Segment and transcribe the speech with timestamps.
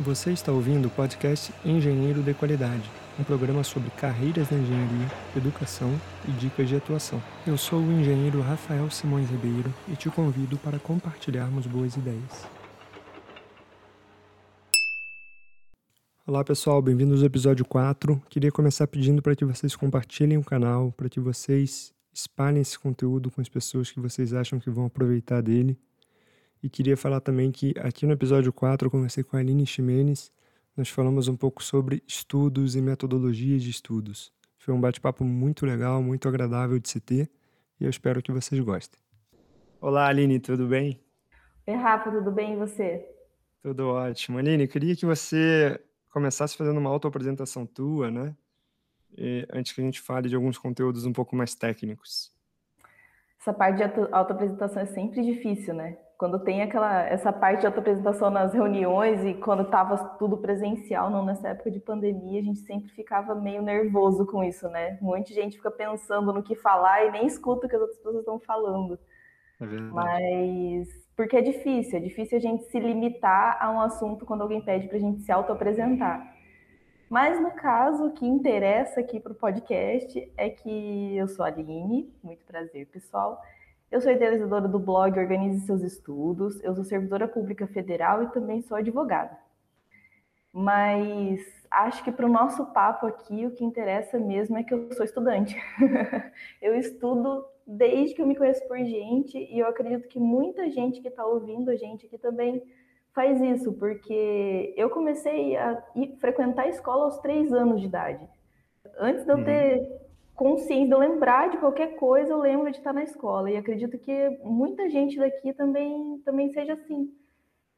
[0.00, 5.06] Você está ouvindo o podcast Engenheiro de Qualidade, um programa sobre carreiras na engenharia,
[5.36, 5.94] educação
[6.26, 7.22] e dicas de atuação.
[7.46, 12.48] Eu sou o engenheiro Rafael Simões Ribeiro e te convido para compartilharmos boas ideias.
[16.26, 18.22] Olá pessoal, bem-vindos ao episódio 4.
[18.30, 23.30] Queria começar pedindo para que vocês compartilhem o canal, para que vocês espalhem esse conteúdo
[23.30, 25.78] com as pessoas que vocês acham que vão aproveitar dele
[26.62, 30.30] e queria falar também que aqui no episódio 4 eu conversei com a Aline Ximenes.
[30.76, 34.32] Nós falamos um pouco sobre estudos e metodologias de estudos.
[34.58, 37.30] Foi um bate-papo muito legal, muito agradável de se ter
[37.80, 39.00] e eu espero que vocês gostem.
[39.80, 41.00] Olá, Aline, tudo bem?
[41.66, 43.08] Oi, Rafa, tudo bem e você?
[43.62, 44.36] Tudo ótimo.
[44.36, 45.80] Aline, queria que você
[46.10, 48.36] começasse fazendo uma autoapresentação tua, né?
[49.16, 52.32] E, antes que a gente fale de alguns conteúdos um pouco mais técnicos.
[53.40, 55.96] Essa parte de autoapresentação é sempre difícil, né?
[56.20, 61.24] Quando tem aquela essa parte de autoapresentação nas reuniões e quando estava tudo presencial, não
[61.24, 64.98] nessa época de pandemia, a gente sempre ficava meio nervoso com isso, né?
[65.00, 68.16] Muita gente fica pensando no que falar e nem escuta o que as outras pessoas
[68.16, 68.98] estão falando.
[69.62, 74.42] É Mas porque é difícil, é difícil a gente se limitar a um assunto quando
[74.42, 76.34] alguém pede para a gente se autoapresentar.
[77.08, 81.48] Mas no caso, o que interessa aqui para o podcast é que eu sou a
[81.48, 83.40] Aline, muito prazer, pessoal.
[83.90, 88.62] Eu sou idealizadora do blog Organize Seus Estudos, eu sou servidora pública federal e também
[88.62, 89.36] sou advogada.
[90.52, 94.92] Mas acho que para o nosso papo aqui, o que interessa mesmo é que eu
[94.92, 95.56] sou estudante.
[96.62, 101.00] eu estudo desde que eu me conheço por gente e eu acredito que muita gente
[101.00, 102.62] que está ouvindo a gente aqui também
[103.12, 105.82] faz isso, porque eu comecei a
[106.20, 108.24] frequentar a escola aos três anos de idade.
[108.96, 109.44] Antes de eu uhum.
[109.44, 110.09] ter
[110.40, 113.50] consciência de eu lembrar de qualquer coisa, eu lembro de estar na escola.
[113.50, 117.12] E acredito que muita gente daqui também, também seja assim.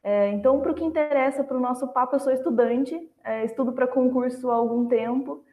[0.01, 3.73] É, então, para o que interessa para o nosso papo, eu sou estudante, é, estudo
[3.73, 5.45] para concurso há algum tempo,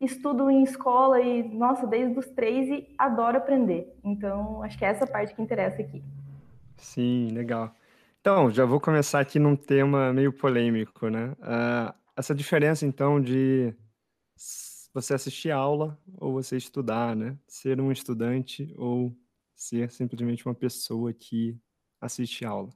[0.00, 3.92] estudo em escola e, nossa, desde os três e adoro aprender.
[4.04, 6.04] Então, acho que é essa parte que interessa aqui.
[6.76, 7.74] Sim, legal.
[8.20, 11.32] Então, já vou começar aqui num tema meio polêmico, né?
[11.40, 13.74] Uh, essa diferença, então, de
[14.94, 17.36] você assistir aula ou você estudar, né?
[17.48, 19.12] Ser um estudante ou
[19.52, 21.58] ser simplesmente uma pessoa que
[22.00, 22.70] assiste aula.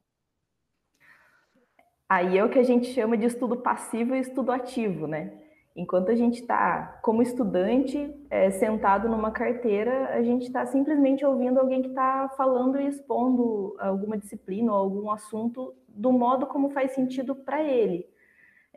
[2.09, 5.45] Aí é o que a gente chama de estudo passivo e estudo ativo, né?
[5.77, 11.61] Enquanto a gente está, como estudante, é, sentado numa carteira, a gente está simplesmente ouvindo
[11.61, 16.93] alguém que está falando e expondo alguma disciplina ou algum assunto do modo como faz
[16.93, 18.09] sentido para ele.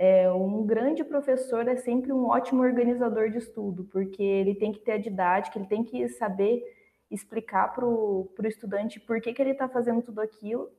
[0.04, 4.80] É, um grande professor é sempre um ótimo organizador de estudo, porque ele tem que
[4.80, 6.64] ter a didática, ele tem que saber
[7.12, 10.72] explicar para o estudante por que, que ele está fazendo tudo aquilo,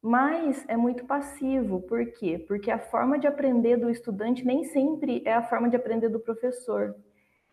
[0.00, 1.82] mas é muito passivo.
[1.82, 2.42] Por quê?
[2.48, 6.18] Porque a forma de aprender do estudante nem sempre é a forma de aprender do
[6.18, 6.96] professor.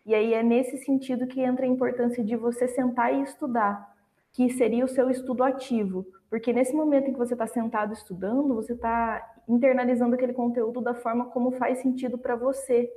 [0.06, 3.86] E aí é nesse sentido que entra a importância de você sentar e estudar,
[4.32, 6.06] que seria o seu estudo ativo.
[6.30, 10.94] Porque nesse momento em que você está sentado estudando, você está internalizando aquele conteúdo da
[10.94, 12.92] forma como faz sentido para você.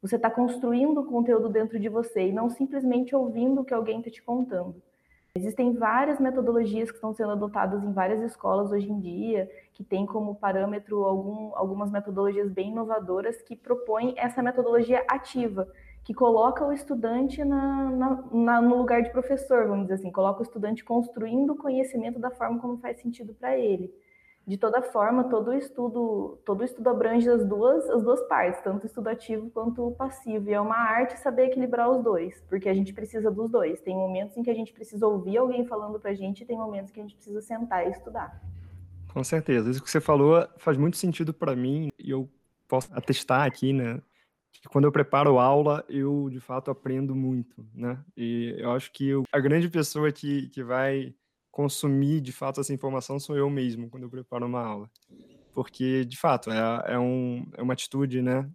[0.00, 3.98] Você está construindo o conteúdo dentro de você e não simplesmente ouvindo o que alguém
[3.98, 4.82] está te contando.
[5.34, 10.04] Existem várias metodologias que estão sendo adotadas em várias escolas hoje em dia, que tem
[10.04, 15.66] como parâmetro algum, algumas metodologias bem inovadoras que propõem essa metodologia ativa,
[16.04, 20.40] que coloca o estudante na, na, na, no lugar de professor, vamos dizer assim, coloca
[20.40, 23.90] o estudante construindo o conhecimento da forma como faz sentido para ele
[24.46, 28.86] de toda forma, todo estudo, todo estudo abrange as duas, as duas partes, tanto o
[28.86, 30.50] estudo ativo quanto o passivo.
[30.50, 33.80] E é uma arte saber equilibrar os dois, porque a gente precisa dos dois.
[33.80, 36.56] Tem momentos em que a gente precisa ouvir alguém falando para a gente, e tem
[36.56, 38.42] momentos que a gente precisa sentar e estudar.
[39.12, 39.70] Com certeza.
[39.70, 42.28] Isso que você falou faz muito sentido para mim e eu
[42.66, 44.00] posso atestar aqui, né?
[44.50, 47.98] Que quando eu preparo aula, eu de fato aprendo muito, né?
[48.16, 51.14] E eu acho que eu, a grande pessoa que, que vai
[51.52, 54.90] consumir de fato essa informação sou eu mesmo quando eu preparo uma aula.
[55.54, 58.50] Porque, de fato, é, é, um, é uma atitude né,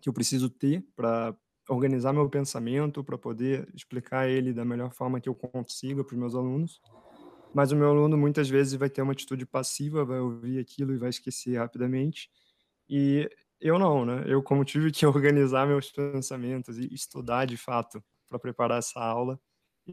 [0.00, 1.36] que eu preciso ter para
[1.68, 6.18] organizar meu pensamento, para poder explicar ele da melhor forma que eu consiga para os
[6.18, 6.80] meus alunos.
[7.54, 10.98] Mas o meu aluno muitas vezes vai ter uma atitude passiva, vai ouvir aquilo e
[10.98, 12.30] vai esquecer rapidamente.
[12.88, 13.28] E
[13.60, 14.24] eu não, né?
[14.26, 19.38] Eu, como tive que organizar meus pensamentos e estudar de fato para preparar essa aula,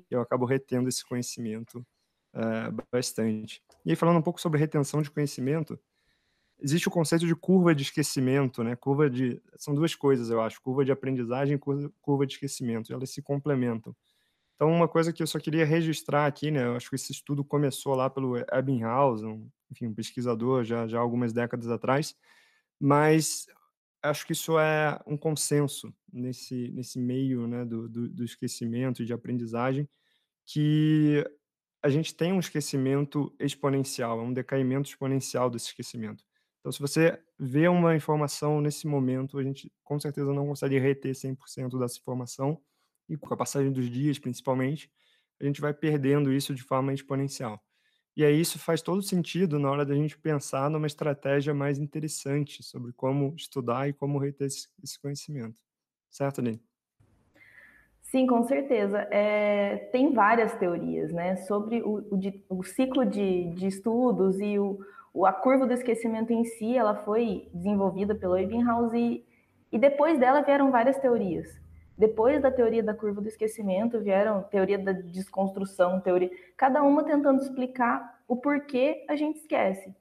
[0.09, 1.85] eu acabo retendo esse conhecimento
[2.33, 3.61] uh, bastante.
[3.85, 5.79] E aí, falando um pouco sobre retenção de conhecimento,
[6.59, 8.75] existe o conceito de curva de esquecimento, né?
[8.75, 9.41] Curva de.
[9.57, 12.93] São duas coisas, eu acho: curva de aprendizagem e curva de esquecimento.
[12.93, 13.95] Elas se complementam.
[14.55, 16.65] Então, uma coisa que eu só queria registrar aqui, né?
[16.65, 20.99] Eu acho que esse estudo começou lá pelo Ebbinghaus, um, enfim, um pesquisador já, já
[20.99, 22.15] algumas décadas atrás,
[22.79, 23.47] mas
[24.03, 29.05] acho que isso é um consenso nesse, nesse meio né, do, do, do esquecimento e
[29.05, 29.89] de aprendizagem,
[30.45, 31.23] que
[31.83, 36.23] a gente tem um esquecimento exponencial, é um decaimento exponencial desse esquecimento.
[36.59, 41.15] Então, se você vê uma informação nesse momento, a gente com certeza não consegue reter
[41.15, 42.61] 100% dessa informação,
[43.09, 44.91] e com a passagem dos dias, principalmente,
[45.39, 47.61] a gente vai perdendo isso de forma exponencial.
[48.15, 52.61] E aí isso faz todo sentido na hora da gente pensar numa estratégia mais interessante
[52.63, 54.67] sobre como estudar e como reter esse,
[55.01, 55.61] conhecimento.
[56.09, 56.70] Certo, Aline?
[58.11, 59.07] Sim, com certeza.
[59.09, 64.77] É, tem várias teorias né, sobre o, o, o ciclo de, de, estudos e o,
[65.25, 66.75] a curva do esquecimento em si.
[66.75, 69.25] Ela foi desenvolvida pelo Ebbinghaus e,
[69.71, 71.47] e depois dela vieram várias teorias.
[71.97, 77.41] Depois da teoria da curva do esquecimento, vieram teoria da desconstrução, teoria, cada uma tentando
[77.41, 79.95] explicar o porquê a gente esquece.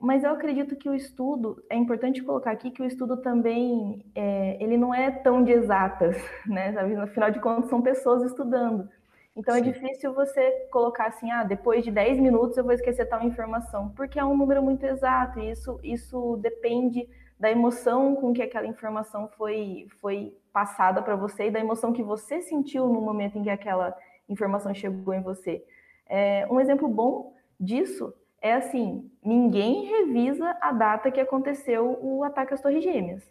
[0.00, 4.56] Mas eu acredito que o estudo, é importante colocar aqui que o estudo também, é,
[4.62, 6.74] ele não é tão de exatas, né?
[7.02, 8.88] Afinal de contas, são pessoas estudando.
[9.36, 9.68] Então é Sim.
[9.68, 13.88] é difícil você colocar assim, ah, depois de 10 minutos eu vou esquecer tal informação,
[13.90, 17.08] porque é um número muito exato, e isso, isso depende
[17.38, 22.02] da emoção com que aquela informação foi, foi passada para você e da emoção que
[22.02, 23.96] você sentiu no momento em que aquela
[24.28, 25.64] informação chegou em você.
[26.06, 28.14] É, um exemplo bom disso
[28.44, 33.26] é assim: ninguém revisa a data que aconteceu o ataque às Torres Gêmeas.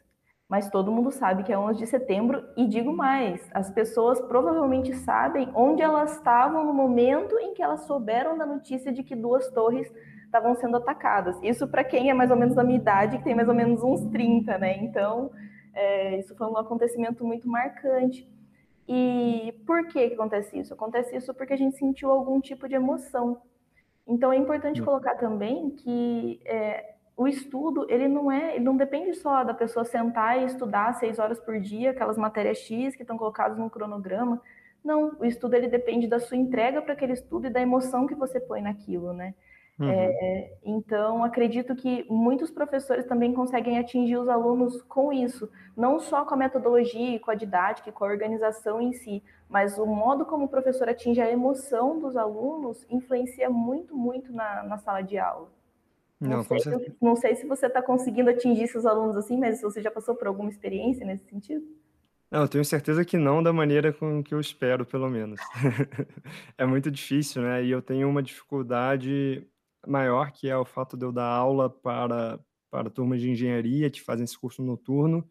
[0.49, 4.91] Mas todo mundo sabe que é 11 de setembro, e digo mais: as pessoas provavelmente
[4.95, 9.51] sabem onde elas estavam no momento em que elas souberam da notícia de que duas
[9.51, 9.87] torres
[10.25, 11.37] estavam sendo atacadas.
[11.43, 13.83] Isso para quem é mais ou menos da minha idade, que tem mais ou menos
[13.83, 14.77] uns 30, né?
[14.83, 15.29] Então,
[15.75, 18.27] é, isso foi um acontecimento muito marcante.
[18.87, 20.73] E por que, que acontece isso?
[20.73, 23.39] Acontece isso porque a gente sentiu algum tipo de emoção.
[24.07, 24.85] Então é importante hum.
[24.85, 29.85] colocar também que é, o estudo ele não é, ele não depende só da pessoa
[29.85, 34.41] sentar e estudar seis horas por dia, aquelas matérias X que estão colocadas no cronograma.
[34.83, 38.15] Não, o estudo ele depende da sua entrega para aquele estudo e da emoção que
[38.15, 39.33] você põe naquilo, né?
[39.79, 39.89] Uhum.
[39.89, 46.23] É, então, acredito que muitos professores também conseguem atingir os alunos com isso, não só
[46.25, 50.45] com a metodologia, com a didática, com a organização em si, mas o modo como
[50.45, 55.49] o professor atinge a emoção dos alunos influencia muito, muito na, na sala de aula.
[56.19, 59.61] Não, não, sei, se, não sei se você está conseguindo atingir seus alunos assim, mas
[59.61, 61.65] você já passou por alguma experiência nesse sentido?
[62.31, 65.39] Não, eu tenho certeza que não da maneira com que eu espero, pelo menos.
[66.57, 67.63] é muito difícil, né?
[67.63, 69.45] E eu tenho uma dificuldade
[69.87, 72.39] maior, que é o fato de eu dar aula para,
[72.69, 75.29] para turmas de engenharia que fazem esse curso noturno,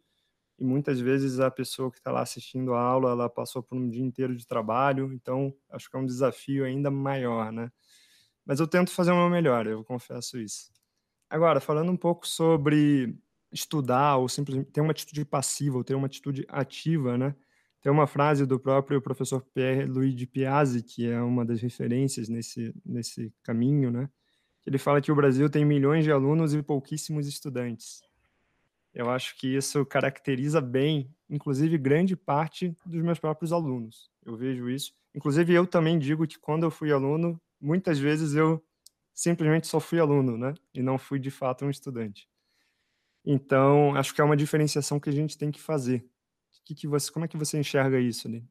[0.58, 3.88] e muitas vezes a pessoa que está lá assistindo a aula, ela passou por um
[3.88, 7.70] dia inteiro de trabalho, então acho que é um desafio ainda maior, né?
[8.44, 10.70] Mas eu tento fazer o meu melhor, eu confesso isso.
[11.28, 13.16] Agora, falando um pouco sobre
[13.50, 17.34] estudar ou simplesmente ter uma atitude passiva ou ter uma atitude ativa, né?
[17.80, 22.28] Tem uma frase do próprio professor Pierre Louis de Piazzi, que é uma das referências
[22.28, 24.08] nesse, nesse caminho, né?
[24.62, 28.02] Que ele fala que o Brasil tem milhões de alunos e pouquíssimos estudantes.
[28.94, 34.10] Eu acho que isso caracteriza bem, inclusive, grande parte dos meus próprios alunos.
[34.24, 34.94] Eu vejo isso.
[35.14, 38.62] Inclusive, eu também digo que quando eu fui aluno, muitas vezes eu
[39.14, 40.54] simplesmente só fui aluno, né?
[40.74, 42.28] E não fui de fato um estudante.
[43.24, 46.04] Então, acho que é uma diferenciação que a gente tem que fazer.
[46.64, 48.42] Que que você, como é que você enxerga isso, né?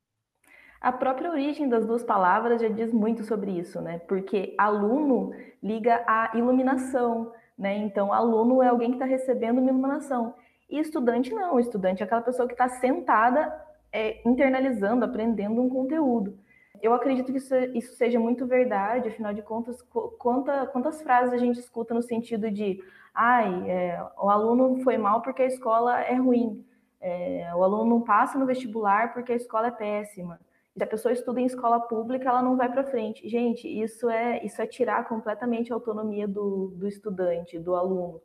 [0.82, 4.00] A própria origem das duas palavras já diz muito sobre isso, né?
[4.00, 7.78] Porque aluno liga à iluminação, né?
[7.78, 10.34] Então, aluno é alguém que está recebendo uma iluminação.
[10.68, 13.54] E estudante não, estudante é aquela pessoa que está sentada,
[13.92, 16.40] é, internalizando, aprendendo um conteúdo.
[16.82, 19.80] Eu acredito que isso, isso, seja muito verdade, afinal de contas,
[20.18, 22.84] quanta, quantas frases a gente escuta no sentido de
[23.14, 26.66] ai, é, o aluno foi mal porque a escola é ruim,
[27.00, 30.40] é, o aluno não passa no vestibular porque a escola é péssima.
[30.78, 33.28] Se a pessoa estuda em escola pública, ela não vai para frente.
[33.28, 38.22] Gente, isso é isso é tirar completamente a autonomia do, do estudante, do aluno.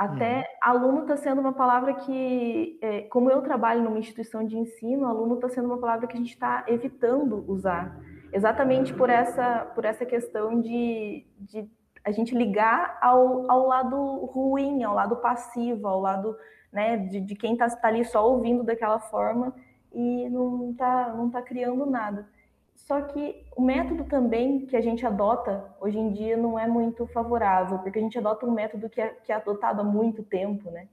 [0.00, 0.44] Até uhum.
[0.62, 5.34] aluno está sendo uma palavra que, é, como eu trabalho numa instituição de ensino, aluno
[5.34, 8.00] está sendo uma palavra que a gente está evitando usar,
[8.32, 11.68] exatamente por essa, por essa questão de, de
[12.02, 16.34] a gente ligar ao, ao lado ruim, ao lado passivo, ao lado
[16.72, 19.54] né, de, de quem está tá ali só ouvindo daquela forma
[19.92, 22.28] e não está não tá criando nada.
[22.74, 27.06] Só que o método também que a gente adota hoje em dia não é muito
[27.08, 30.70] favorável, porque a gente adota um método que é, que é adotado há muito tempo,
[30.70, 30.88] né?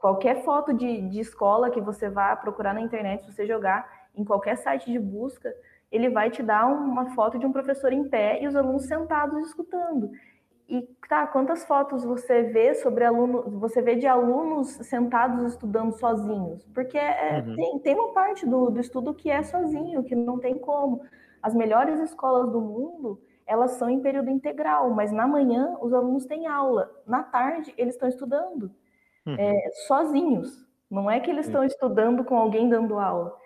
[0.00, 4.24] Qualquer foto de, de escola que você vá procurar na internet, se você jogar em
[4.24, 5.54] qualquer site de busca,
[5.90, 9.46] ele vai te dar uma foto de um professor em pé e os alunos sentados
[9.46, 10.10] escutando.
[10.72, 16.64] E tá, quantas fotos você vê sobre alunos, você vê de alunos sentados estudando sozinhos?
[16.72, 17.54] Porque é, uhum.
[17.54, 21.02] tem, tem uma parte do, do estudo que é sozinho, que não tem como.
[21.42, 26.24] As melhores escolas do mundo, elas são em período integral, mas na manhã os alunos
[26.24, 28.72] têm aula, na tarde eles estão estudando
[29.26, 29.36] uhum.
[29.38, 30.66] é, sozinhos.
[30.90, 33.36] Não é que eles estão estudando com alguém dando aula.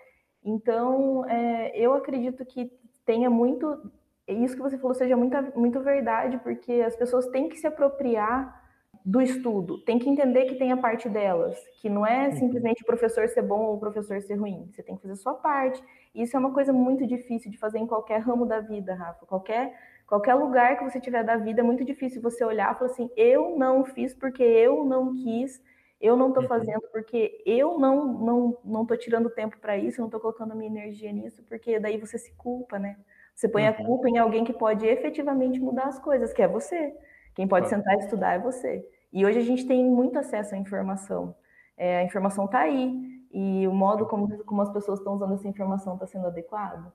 [0.45, 2.71] Então, é, eu acredito que
[3.05, 3.91] tenha muito
[4.33, 8.67] isso que você falou seja muito, muito verdade, porque as pessoas têm que se apropriar
[9.07, 12.31] do estudo, tem que entender que tem a parte delas, que não é uhum.
[12.33, 15.15] simplesmente o professor ser bom ou o professor ser ruim, você tem que fazer a
[15.15, 15.81] sua parte.
[16.13, 19.25] E isso é uma coisa muito difícil de fazer em qualquer ramo da vida, Rafa.
[19.25, 19.73] Qualquer,
[20.05, 23.09] qualquer lugar que você tiver da vida é muito difícil você olhar e falar assim:
[23.15, 25.63] eu não fiz porque eu não quis,
[26.01, 26.49] eu não estou uhum.
[26.49, 30.69] fazendo porque eu não não não estou tirando tempo para isso, não estou colocando minha
[30.69, 32.97] energia nisso, porque daí você se culpa, né?
[33.37, 33.69] Você põe uhum.
[33.69, 36.91] a culpa em alguém que pode efetivamente mudar as coisas, que é você.
[37.35, 38.83] Quem pode sentar e estudar é você.
[39.13, 41.35] E hoje a gente tem muito acesso à informação.
[41.77, 42.99] É, a informação está aí.
[43.31, 46.91] E o modo como, como as pessoas estão usando essa informação está sendo adequado?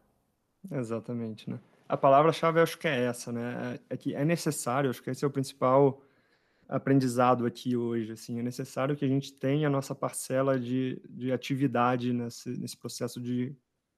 [0.68, 1.60] Exatamente, né?
[1.88, 3.78] A palavra-chave acho que é essa, né?
[3.88, 6.02] É, é que é necessário, acho que esse é o principal
[6.68, 11.30] aprendizado aqui hoje, assim, é necessário que a gente tenha a nossa parcela de, de
[11.30, 13.54] atividade nesse, nesse processo de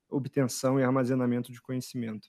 [0.09, 2.29] obtenção e armazenamento de conhecimento.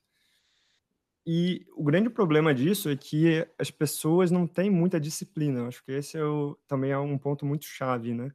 [1.27, 5.67] E o grande problema disso é que as pessoas não têm muita disciplina.
[5.67, 8.31] Acho que esse é o, também é um ponto muito chave, né?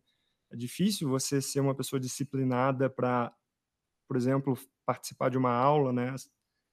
[0.50, 3.32] É difícil você ser uma pessoa disciplinada para,
[4.08, 6.14] por exemplo, participar de uma aula, né?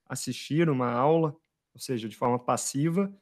[0.07, 1.35] Assistir uma aula,
[1.73, 3.13] ou seja, de forma passiva,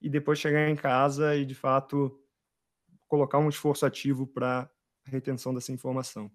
[0.00, 2.20] e depois chegar em casa e, de fato,
[3.08, 4.70] colocar um esforço ativo para
[5.06, 6.30] a retenção dessa informação.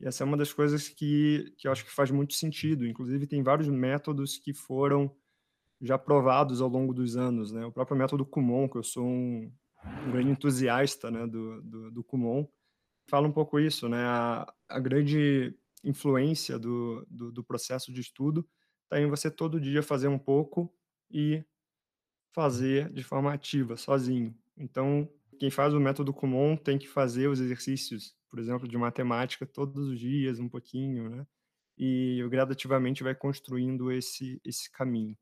[0.00, 2.86] E essa é uma das coisas que, que eu acho que faz muito sentido.
[2.86, 5.14] Inclusive, tem vários métodos que foram
[5.80, 7.64] já provados ao longo dos anos, né?
[7.64, 9.52] O próprio método Kumon, que eu sou um,
[10.06, 12.46] um grande entusiasta né, do, do, do, Kumon,
[13.08, 14.02] fala um pouco isso, né?
[14.04, 18.48] A, a grande influência do, do, do processo de estudo
[18.84, 20.72] está em você todo dia fazer um pouco
[21.10, 21.44] e
[22.34, 24.34] fazer de forma ativa, sozinho.
[24.56, 25.08] Então,
[25.38, 29.86] quem faz o método Kumon tem que fazer os exercícios, por exemplo, de matemática todos
[29.86, 31.24] os dias, um pouquinho, né?
[31.78, 35.16] E gradativamente vai construindo esse, esse caminho.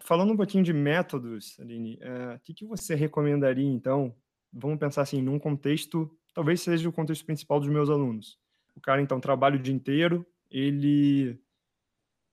[0.00, 4.14] Falando um pouquinho de métodos, Aline, é, o que, que você recomendaria, então?
[4.52, 8.38] Vamos pensar assim, num contexto, talvez seja o contexto principal dos meus alunos.
[8.76, 11.42] O cara, então, trabalha o dia inteiro, ele,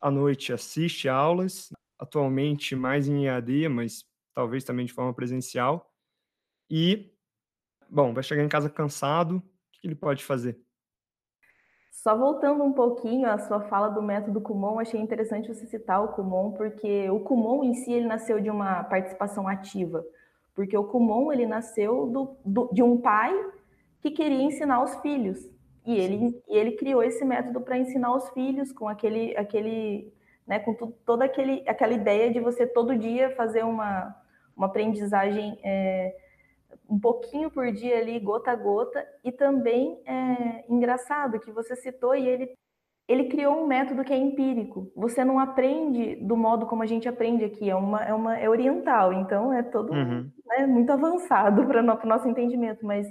[0.01, 4.03] à noite, assiste aulas, atualmente mais em EAD, mas
[4.33, 5.89] talvez também de forma presencial,
[6.69, 7.09] e,
[7.89, 9.41] bom, vai chegar em casa cansado,
[9.77, 10.59] o que ele pode fazer?
[11.91, 16.09] Só voltando um pouquinho à sua fala do método Kumon, achei interessante você citar o
[16.09, 20.05] Kumon, porque o Kumon em si ele nasceu de uma participação ativa,
[20.53, 23.33] porque o Kumon ele nasceu do, do, de um pai
[23.99, 25.49] que queria ensinar os filhos
[25.85, 30.13] e ele, ele criou esse método para ensinar os filhos com aquele, aquele,
[30.45, 34.15] né, com tudo, toda aquele, aquela ideia de você todo dia fazer uma,
[34.55, 36.15] uma aprendizagem é,
[36.89, 42.15] um pouquinho por dia ali, gota a gota, e também é engraçado que você citou
[42.15, 42.53] e ele
[43.07, 44.91] ele criou um método que é empírico.
[44.93, 48.49] Você não aprende do modo como a gente aprende aqui, é uma é, uma, é
[48.49, 50.29] oriental, então é todo uhum.
[50.45, 53.07] né, muito avançado para o nosso entendimento, mas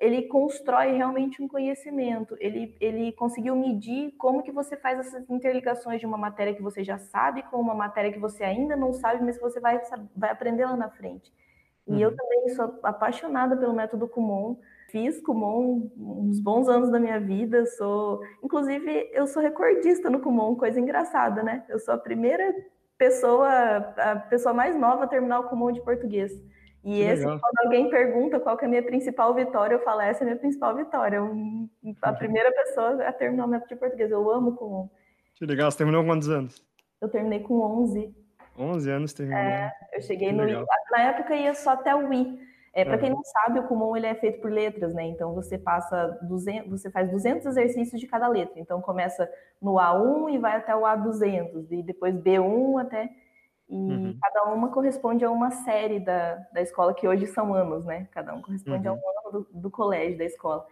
[0.00, 2.36] ele constrói realmente um conhecimento.
[2.40, 6.82] Ele, ele conseguiu medir como que você faz essas interligações de uma matéria que você
[6.82, 9.80] já sabe com uma matéria que você ainda não sabe, mas que você vai,
[10.16, 11.30] vai aprender lá na frente.
[11.86, 11.98] E uhum.
[11.98, 14.56] eu também sou apaixonada pelo método Kumon.
[14.90, 17.66] Fiz Kumon uns bons anos da minha vida.
[17.66, 21.64] Sou, inclusive, eu sou recordista no Kumon, coisa engraçada, né?
[21.68, 22.54] Eu sou a primeira
[22.96, 26.32] pessoa, a pessoa mais nova a terminar o Kumon de português.
[26.84, 27.40] E que esse, legal.
[27.40, 30.38] quando alguém pergunta qual é a minha principal vitória, eu falo, essa é a minha
[30.38, 31.16] principal vitória.
[31.16, 31.32] Eu,
[32.02, 34.10] a primeira pessoa a terminar o método de português.
[34.10, 34.90] Eu amo o Kumon.
[35.34, 35.70] Que legal.
[35.70, 36.62] Você terminou quantos anos?
[37.00, 38.14] Eu terminei com 11.
[38.58, 39.40] 11 anos terminou.
[39.40, 40.64] É, eu cheguei que no legal.
[40.90, 42.38] Na época ia só até o I.
[42.72, 43.00] É, para uhum.
[43.00, 45.04] quem não sabe, o Kumon ele é feito por letras, né?
[45.04, 48.58] Então você passa 200, você faz 200 exercícios de cada letra.
[48.58, 49.30] Então começa
[49.62, 53.10] no A1 e vai até o A200 e depois B1 até
[53.68, 54.18] e uhum.
[54.20, 58.06] cada uma corresponde a uma série da, da escola que hoje são anos, né?
[58.10, 58.94] Cada um corresponde uhum.
[58.94, 60.66] a um ano do, do, colégio da escola.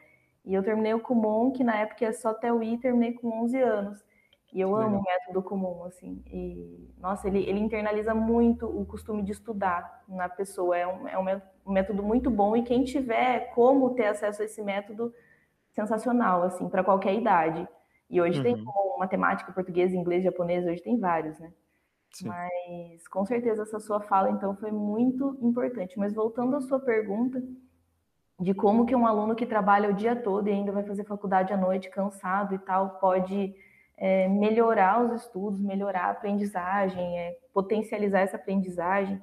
[0.44, 3.44] E eu terminei o Kumon, que na época ia só até o I, terminei com
[3.44, 4.04] 11 anos.
[4.52, 6.22] E eu amo o método comum, assim.
[6.26, 10.76] E, nossa, ele, ele internaliza muito o costume de estudar na pessoa.
[10.76, 14.62] É um, é um método muito bom e quem tiver como ter acesso a esse
[14.62, 15.12] método,
[15.70, 17.66] sensacional, assim, para qualquer idade.
[18.10, 18.44] E hoje uhum.
[18.44, 21.50] tem como matemática, português, inglês, japonês, hoje tem vários, né?
[22.12, 22.28] Sim.
[22.28, 25.98] Mas com certeza essa sua fala então foi muito importante.
[25.98, 27.42] Mas voltando à sua pergunta
[28.38, 31.54] de como que um aluno que trabalha o dia todo e ainda vai fazer faculdade
[31.54, 33.54] à noite cansado e tal pode
[33.96, 39.20] é, melhorar os estudos, melhorar a aprendizagem, é, potencializar essa aprendizagem.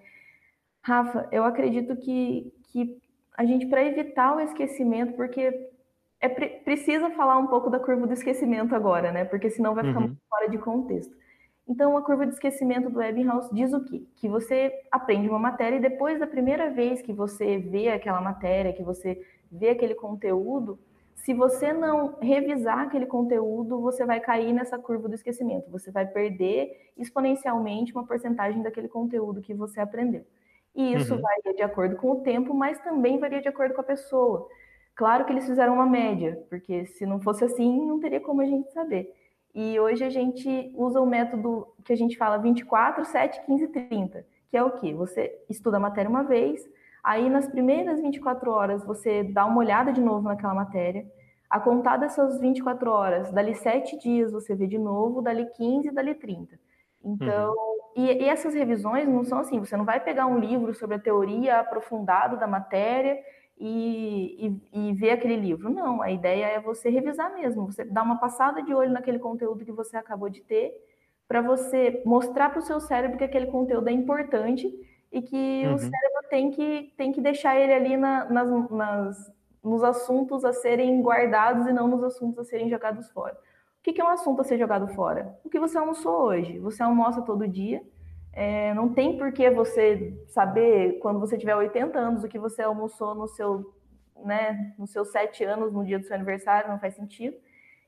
[0.81, 2.97] Rafa, eu acredito que, que
[3.37, 5.69] a gente, para evitar o esquecimento, porque
[6.21, 9.25] é pre precisa falar um pouco da curva do esquecimento agora, né?
[9.25, 10.07] Porque senão vai ficar uhum.
[10.07, 11.15] muito fora de contexto.
[11.67, 14.03] Então, a curva de esquecimento do Ebbinghaus diz o quê?
[14.15, 18.73] Que você aprende uma matéria e depois da primeira vez que você vê aquela matéria,
[18.73, 19.21] que você
[19.51, 20.79] vê aquele conteúdo,
[21.23, 25.69] se você não revisar aquele conteúdo, você vai cair nessa curva do esquecimento.
[25.69, 30.25] Você vai perder exponencialmente uma porcentagem daquele conteúdo que você aprendeu.
[30.75, 31.21] E isso uhum.
[31.21, 34.47] varia de acordo com o tempo, mas também varia de acordo com a pessoa.
[34.95, 38.45] Claro que eles fizeram uma média, porque se não fosse assim, não teria como a
[38.45, 39.13] gente saber.
[39.53, 44.25] E hoje a gente usa o método que a gente fala 24, 7, 15, 30,
[44.49, 44.93] que é o que?
[44.93, 46.65] Você estuda a matéria uma vez,
[47.03, 51.05] aí nas primeiras 24 horas você dá uma olhada de novo naquela matéria,
[51.49, 56.13] a contar dessas 24 horas, dali 7 dias você vê de novo, dali 15, dali
[56.13, 56.59] 30.
[57.03, 58.03] Então, uhum.
[58.03, 60.99] e, e, essas revisões não são assim, você não vai pegar um livro sobre a
[60.99, 63.17] teoria aprofundada da matéria
[63.57, 65.69] e, e, e, ver aquele livro.
[65.69, 69.65] Não, a ideia é você revisar mesmo, você dar uma passada de olho naquele conteúdo
[69.65, 70.73] que você acabou de ter,
[71.27, 74.67] para você mostrar para o seu cérebro que aquele conteúdo é importante
[75.11, 75.75] e que uhum.
[75.75, 80.53] o cérebro tem que, tem que deixar ele ali na, nas, nas, nos assuntos a
[80.53, 83.37] serem guardados e não nos assuntos a serem jogados fora.
[83.79, 85.39] O que é um assunto a ser jogado fora?
[85.43, 86.59] O que você almoçou hoje?
[86.59, 87.81] Você almoça todo dia,
[88.33, 92.61] é, não tem por que você saber, quando você tiver 80 anos, o que você
[92.61, 93.73] almoçou no seu,
[94.23, 97.35] né, nos seus 7 anos, no dia do seu aniversário, não faz sentido.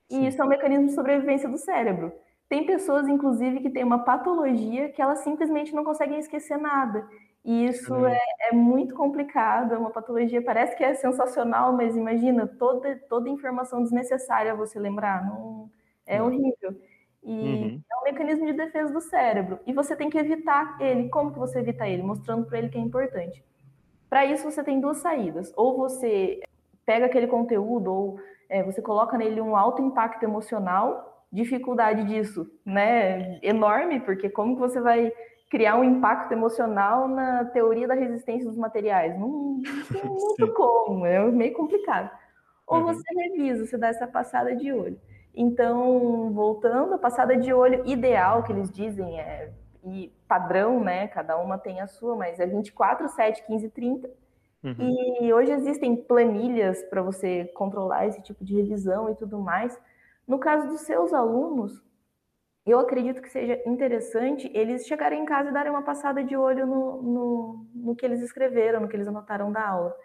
[0.09, 0.27] E Sim.
[0.27, 2.11] isso é um mecanismo de sobrevivência do cérebro.
[2.51, 7.07] Tem pessoas, inclusive, que têm uma patologia que elas simplesmente não conseguem esquecer nada.
[7.45, 12.45] E isso é, é, muito complicado, é uma patologia, parece que é sensacional, mas imagina,
[12.45, 15.69] toda, toda informação desnecessária você lembrar, não,
[16.05, 16.75] é horrível.
[17.23, 17.81] E uhum.
[17.89, 19.57] é um mecanismo de defesa do cérebro.
[19.65, 21.07] E você tem que evitar ele.
[21.07, 22.03] Como que você evita ele?
[22.03, 23.41] Mostrando para ele que é importante.
[24.09, 25.53] Para isso, você tem duas saídas.
[25.55, 26.41] Ou você
[26.85, 31.10] pega aquele conteúdo, ou é, você coloca nele um alto impacto emocional.
[31.31, 33.39] Dificuldade disso, né?
[33.41, 35.11] Enorme, porque como que você vai
[35.49, 39.17] criar um impacto emocional na teoria da resistência dos materiais?
[39.17, 42.11] Não, não tem muito como, é meio complicado.
[42.67, 42.85] Ou uhum.
[42.85, 44.99] você revisa, você dá essa passada de olho.
[45.33, 49.51] Então, voltando, a passada de olho ideal que eles dizem é
[49.83, 51.07] e padrão, né?
[51.07, 54.09] Cada uma tem a sua, mas é 24, 7, 15, 30.
[54.63, 54.75] Uhum.
[55.21, 59.79] E hoje existem planilhas para você controlar esse tipo de revisão e tudo mais.
[60.27, 61.83] No caso dos seus alunos,
[62.65, 66.65] eu acredito que seja interessante eles chegarem em casa e darem uma passada de olho
[66.67, 69.95] no, no, no que eles escreveram, no que eles anotaram da aula.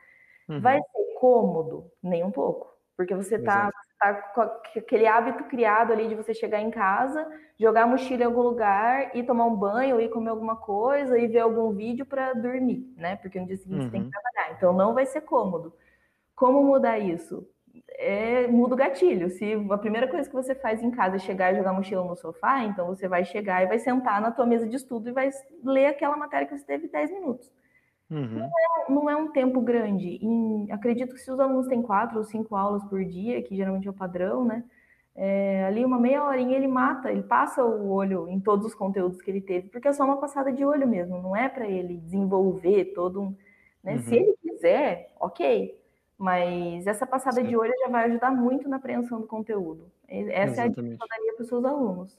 [0.48, 0.60] Uhum.
[0.60, 1.90] Vai ser cômodo?
[2.02, 2.74] Nem um pouco.
[2.96, 4.40] Porque você está tá com
[4.78, 7.26] aquele hábito criado ali de você chegar em casa,
[7.58, 11.26] jogar a mochila em algum lugar, ir tomar um banho, ir comer alguma coisa, e
[11.26, 13.16] ver algum vídeo para dormir, né?
[13.16, 13.84] Porque no dia seguinte uhum.
[13.84, 14.22] você tem que uhum.
[14.22, 14.56] trabalhar.
[14.56, 15.74] Então não vai ser cômodo.
[16.34, 17.46] Como mudar isso?
[17.88, 19.30] É, muda o gatilho.
[19.30, 22.04] Se a primeira coisa que você faz em casa é chegar e jogar a mochila
[22.04, 25.12] no sofá, então você vai chegar e vai sentar na tua mesa de estudo e
[25.12, 25.30] vai
[25.64, 27.50] ler aquela matéria que você teve 10 minutos.
[28.10, 28.38] Uhum.
[28.38, 30.18] Não, é, não, é, um tempo grande.
[30.22, 33.86] Em, acredito que se os alunos têm quatro ou cinco aulas por dia, que geralmente
[33.86, 34.64] é o padrão, né?
[35.14, 39.22] É, ali uma meia horinha ele mata, ele passa o olho em todos os conteúdos
[39.22, 41.96] que ele teve, porque é só uma passada de olho mesmo, não é para ele
[41.96, 43.36] desenvolver todo um.
[43.82, 43.94] Né?
[43.94, 43.98] Uhum.
[44.00, 45.74] Se ele quiser, ok.
[46.18, 49.90] Mas essa passada de olho já vai ajudar muito na apreensão do conteúdo.
[50.08, 50.58] Essa Exatamente.
[50.58, 52.18] é a dica que eu daria para os seus alunos.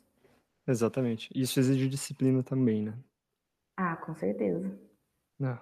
[0.68, 1.30] Exatamente.
[1.34, 2.94] Isso exige disciplina também, né?
[3.76, 4.78] Ah, com certeza.
[5.40, 5.60] Não.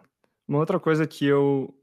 [0.48, 1.74] Uma outra coisa que eu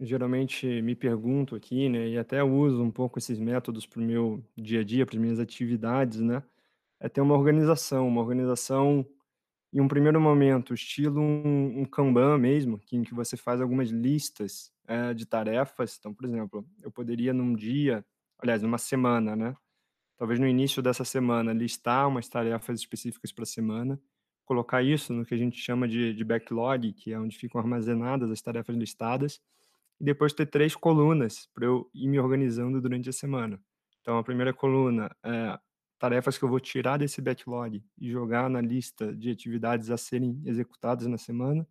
[0.00, 4.42] geralmente me pergunto aqui, né, e até uso um pouco esses métodos para o meu
[4.56, 6.42] dia a dia, para as minhas atividades, né,
[6.98, 9.06] é ter uma organização, uma organização
[9.72, 14.72] em um primeiro momento, estilo um, um Kanban mesmo, em que você faz algumas listas
[14.90, 15.96] é, de tarefas.
[15.98, 18.04] Então, por exemplo, eu poderia num dia,
[18.40, 19.56] aliás, numa semana, né,
[20.18, 24.00] talvez no início dessa semana, listar umas tarefas específicas para a semana,
[24.44, 28.32] colocar isso no que a gente chama de, de backlog, que é onde ficam armazenadas
[28.32, 29.40] as tarefas listadas,
[30.00, 33.60] e depois ter três colunas para eu ir me organizando durante a semana.
[34.00, 35.56] Então, a primeira coluna é
[36.00, 40.42] tarefas que eu vou tirar desse backlog e jogar na lista de atividades a serem
[40.44, 41.64] executadas na semana.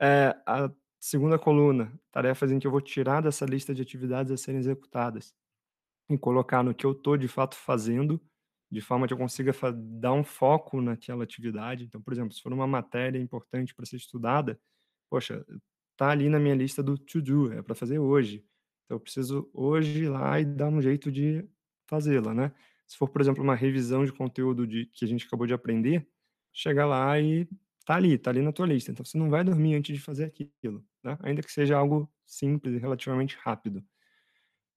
[0.00, 0.70] É, a
[1.02, 5.34] segunda coluna, tarefas em que eu vou tirar dessa lista de atividades a serem executadas
[6.08, 8.20] e colocar no que eu estou de fato fazendo
[8.70, 11.84] de forma que eu consiga dar um foco naquela atividade.
[11.84, 14.58] Então, por exemplo, se for uma matéria importante para ser estudada,
[15.10, 15.44] poxa,
[15.96, 18.36] tá ali na minha lista do to do, é para fazer hoje.
[18.84, 21.44] Então, eu preciso hoje ir lá e dar um jeito de
[21.86, 22.52] fazê-la, né?
[22.86, 26.08] Se for, por exemplo, uma revisão de conteúdo de, que a gente acabou de aprender,
[26.52, 27.48] chega lá e
[27.84, 28.90] tá ali, tá ali na tua lista.
[28.92, 31.18] Então, você não vai dormir antes de fazer aquilo, né?
[31.22, 33.84] Ainda que seja algo simples e relativamente rápido.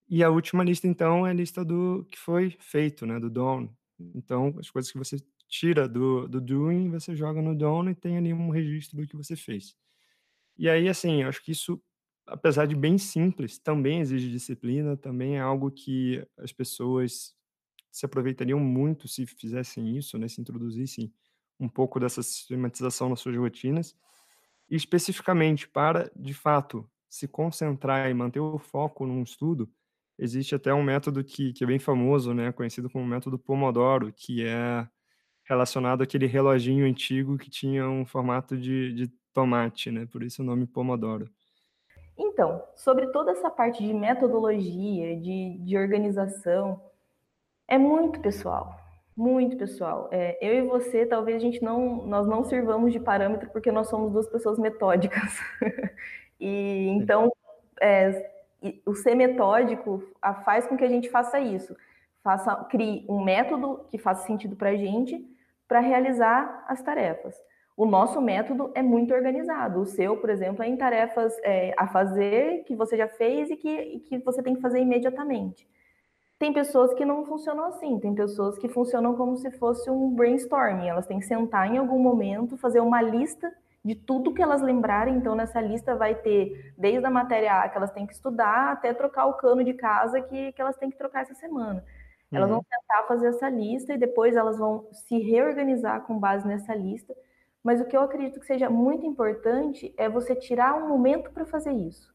[0.07, 3.19] E a última lista, então, é a lista do que foi feito, né?
[3.19, 3.71] Do done.
[4.13, 8.17] Então, as coisas que você tira do, do doing, você joga no done e tem
[8.17, 9.75] ali um registro do que você fez.
[10.57, 11.81] E aí, assim, eu acho que isso,
[12.27, 17.35] apesar de bem simples, também exige disciplina, também é algo que as pessoas
[17.91, 20.27] se aproveitariam muito se fizessem isso, né?
[20.27, 21.13] Se introduzissem
[21.59, 23.95] um pouco dessa sistematização nas suas rotinas.
[24.69, 29.69] E especificamente para, de fato, se concentrar e manter o foco num estudo,
[30.17, 34.45] existe até um método que, que é bem famoso, né, conhecido como método Pomodoro, que
[34.45, 34.87] é
[35.43, 40.45] relacionado àquele reloginho antigo que tinha um formato de, de tomate, né, por isso o
[40.45, 41.29] nome Pomodoro.
[42.17, 46.81] Então, sobre toda essa parte de metodologia, de, de organização,
[47.67, 48.79] é muito pessoal,
[49.15, 50.10] muito pessoal.
[50.12, 53.88] É, eu e você, talvez a gente não, nós não sirvamos de parâmetro porque nós
[53.88, 55.39] somos duas pessoas metódicas.
[56.39, 57.32] e então,
[57.82, 58.30] é,
[58.86, 60.04] o ser metódico
[60.43, 61.75] faz com que a gente faça isso.
[62.23, 65.23] Faça, crie um método que faça sentido para a gente
[65.67, 67.36] para realizar as tarefas.
[67.78, 69.82] O nosso método é muito organizado.
[69.82, 73.58] O seu, por exemplo, é em tarefas é, a fazer que você já fez e
[73.58, 75.67] que, e que você tem que fazer imediatamente.
[76.38, 80.88] Tem pessoas que não funcionam assim, tem pessoas que funcionam como se fosse um brainstorming.
[80.88, 85.15] Elas têm que sentar em algum momento, fazer uma lista de tudo que elas lembrarem.
[85.15, 88.93] Então, nessa lista vai ter desde a matéria A que elas têm que estudar até
[88.93, 91.84] trocar o cano de casa que, que elas têm que trocar essa semana.
[92.32, 92.56] Elas uhum.
[92.56, 97.15] vão tentar fazer essa lista e depois elas vão se reorganizar com base nessa lista.
[97.63, 101.45] Mas o que eu acredito que seja muito importante é você tirar um momento para
[101.45, 102.14] fazer isso.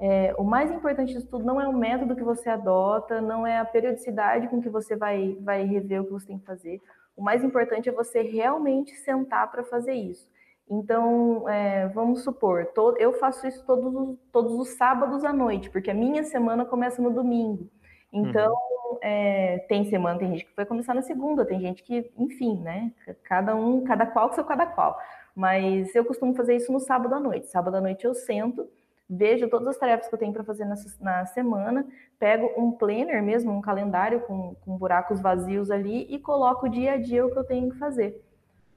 [0.00, 3.58] É, o mais importante disso tudo não é o método que você adota, não é
[3.58, 6.80] a periodicidade com que você vai, vai rever o que você tem que fazer.
[7.16, 10.28] O mais importante é você realmente sentar para fazer isso.
[10.70, 15.70] Então, é, vamos supor, todo, eu faço isso todos os, todos os sábados à noite,
[15.70, 17.68] porque a minha semana começa no domingo.
[18.12, 18.98] Então, uhum.
[19.02, 22.92] é, tem semana, tem gente que vai começar na segunda, tem gente que, enfim, né?
[23.24, 24.98] Cada um, cada qual com seu cada qual.
[25.34, 27.46] Mas eu costumo fazer isso no sábado à noite.
[27.46, 28.68] Sábado à noite eu sento,
[29.08, 31.86] vejo todas as tarefas que eu tenho para fazer nessa, na semana,
[32.18, 36.92] pego um planner mesmo, um calendário com, com buracos vazios ali e coloco o dia
[36.92, 38.22] a dia o que eu tenho que fazer.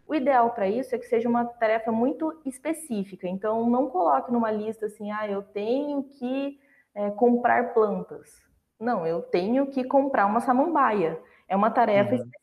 [0.07, 3.27] O ideal para isso é que seja uma tarefa muito específica.
[3.27, 6.59] Então, não coloque numa lista assim, ah, eu tenho que
[6.93, 8.41] é, comprar plantas.
[8.79, 11.17] Não, eu tenho que comprar uma samambaia.
[11.47, 12.15] É uma tarefa uhum.
[12.15, 12.40] específica,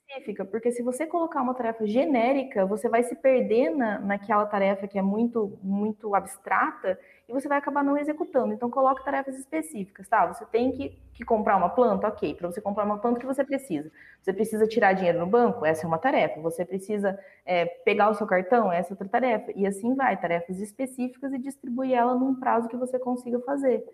[0.51, 4.99] porque se você colocar uma tarefa genérica, você vai se perder na, naquela tarefa que
[4.99, 8.53] é muito, muito abstrata e você vai acabar não executando.
[8.55, 10.27] Então, coloque tarefas específicas, tá?
[10.27, 12.35] Você tem que, que comprar uma planta, ok.
[12.35, 13.90] Para você comprar uma planta, o que você precisa?
[14.23, 15.64] Você precisa tirar dinheiro no banco?
[15.64, 16.40] Essa é uma tarefa.
[16.40, 18.73] Você precisa é, pegar o seu cartão?
[18.73, 19.53] Essa é outra tarefa.
[19.55, 23.85] E assim vai, tarefas específicas e distribuir ela num prazo que você consiga fazer.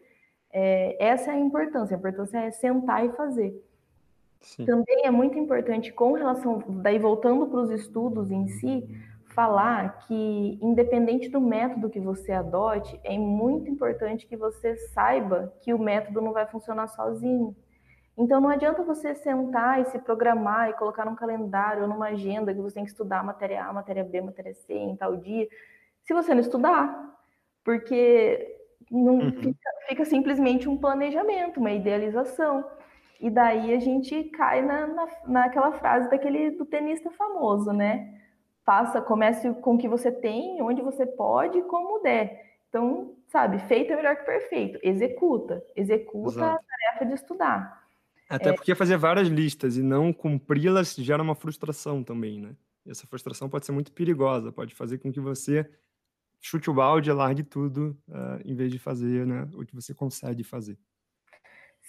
[0.53, 1.97] É, essa é a importância.
[1.97, 3.61] A importância é sentar e fazer.
[4.45, 4.67] Sim.
[4.67, 8.87] Também é muito importante, com relação, daí voltando para os estudos em si,
[9.35, 15.75] falar que, independente do método que você adote, é muito importante que você saiba que
[15.75, 17.57] o método não vai funcionar sozinho.
[18.17, 22.55] Então, não adianta você sentar e se programar e colocar num calendário ou numa agenda
[22.55, 25.49] que você tem que estudar matéria A, matéria B, matéria C em tal dia,
[26.03, 27.13] se você não estudar,
[27.65, 28.57] porque
[28.91, 29.33] não uhum.
[29.33, 32.65] fica, fica simplesmente um planejamento, uma idealização.
[33.21, 38.21] E daí a gente cai na, na, naquela frase daquele do tenista famoso, né?
[38.65, 42.45] Faça, comece com o que você tem, onde você pode, como der.
[42.69, 44.79] Então, sabe, feito é melhor que perfeito.
[44.83, 45.63] Executa.
[45.77, 46.65] Executa Exato.
[46.65, 47.85] a tarefa de estudar.
[48.29, 48.53] Até é...
[48.53, 52.57] porque fazer várias listas e não cumpri-las gera uma frustração também, né?
[52.85, 55.69] E essa frustração pode ser muito perigosa, pode fazer com que você
[56.41, 60.45] chute o balde, largue tudo, uh, em vez de fazer né, o que você consegue
[60.45, 60.77] fazer.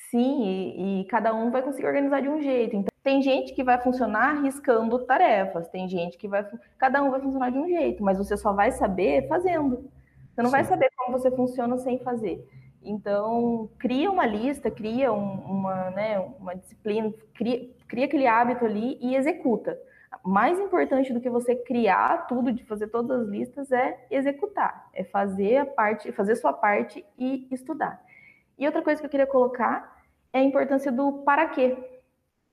[0.09, 2.75] Sim, e, e, cada um vai conseguir organizar de um jeito.
[2.75, 6.45] Então, tem gente que vai funcionar riscando tarefas, tem gente que vai.
[6.77, 9.89] Cada um vai funcionar de um jeito, mas você só vai saber fazendo.
[10.33, 10.51] Você não Sim.
[10.51, 12.45] vai saber como você funciona sem fazer.
[12.83, 18.99] Então, cria uma lista, cria um, uma, né, uma disciplina, cria, cria aquele hábito ali
[19.01, 19.77] e executa.
[20.23, 25.03] Mais importante do que você criar tudo, de fazer todas as listas, é executar, é
[25.03, 28.01] fazer a parte, fazer sua parte e estudar.
[28.57, 29.94] E outra coisa que eu queria colocar
[30.35, 31.77] é a importância do para quê.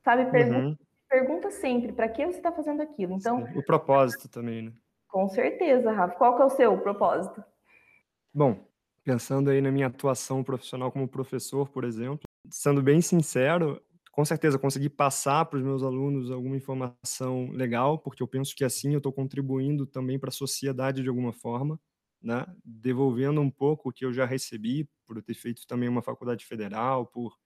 [0.04, 0.30] Sabe?
[0.30, 0.76] Pergunta, uhum.
[1.08, 3.14] pergunta sempre para que você está fazendo aquilo.
[3.14, 3.58] Então, Sim.
[3.58, 4.72] o propósito também, né?
[5.08, 6.14] Com certeza, Rafa.
[6.14, 7.42] Qual que é o seu propósito?
[8.32, 8.64] Bom,
[9.04, 14.58] pensando aí na minha atuação profissional como professor, por exemplo, sendo bem sincero, com certeza
[14.58, 18.98] conseguir passar para os meus alunos alguma informação legal, porque eu penso que assim eu
[18.98, 21.78] estou contribuindo também para a sociedade de alguma forma,
[22.22, 22.46] né?
[22.64, 27.06] devolvendo um pouco o que eu já recebi por ter feito também uma faculdade federal,
[27.06, 27.36] por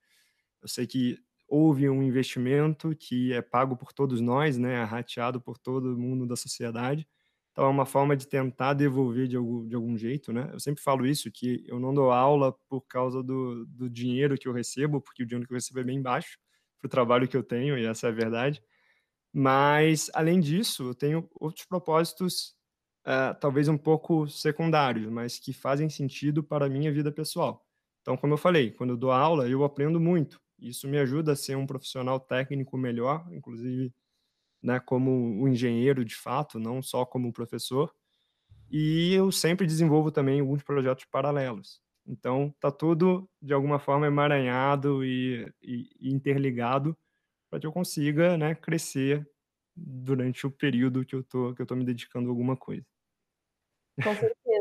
[0.61, 5.39] eu sei que houve um investimento que é pago por todos nós, né, é rateado
[5.41, 7.07] por todo mundo da sociedade.
[7.51, 10.47] Então é uma forma de tentar devolver de algum, de algum jeito, né?
[10.53, 14.47] Eu sempre falo isso, que eu não dou aula por causa do, do dinheiro que
[14.47, 16.37] eu recebo, porque o dinheiro que eu recebo é bem baixo
[16.79, 18.61] para o trabalho que eu tenho, e essa é a verdade.
[19.33, 22.55] Mas, além disso, eu tenho outros propósitos,
[23.07, 27.65] uh, talvez um pouco secundários, mas que fazem sentido para a minha vida pessoal.
[28.01, 30.39] Então, como eu falei, quando eu dou aula, eu aprendo muito.
[30.59, 33.93] Isso me ajuda a ser um profissional técnico melhor, inclusive
[34.61, 37.93] né, como um engenheiro de fato, não só como professor.
[38.69, 41.81] E eu sempre desenvolvo também alguns projetos paralelos.
[42.05, 46.97] Então, tá tudo de alguma forma emaranhado e, e, e interligado
[47.49, 49.29] para que eu consiga, né, crescer
[49.75, 52.85] durante o período que eu tô que eu tô me dedicando a alguma coisa.
[54.03, 54.56] Com certeza.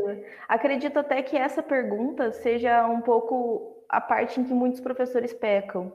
[0.48, 5.92] Acredito até que essa pergunta seja um pouco a parte em que muitos professores pecam.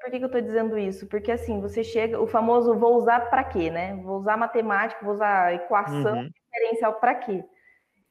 [0.00, 1.06] Por que, que eu estou dizendo isso?
[1.06, 3.94] Porque assim, você chega, o famoso vou usar para quê, né?
[3.96, 6.30] Vou usar matemática, vou usar equação uhum.
[6.50, 7.44] diferencial para quê?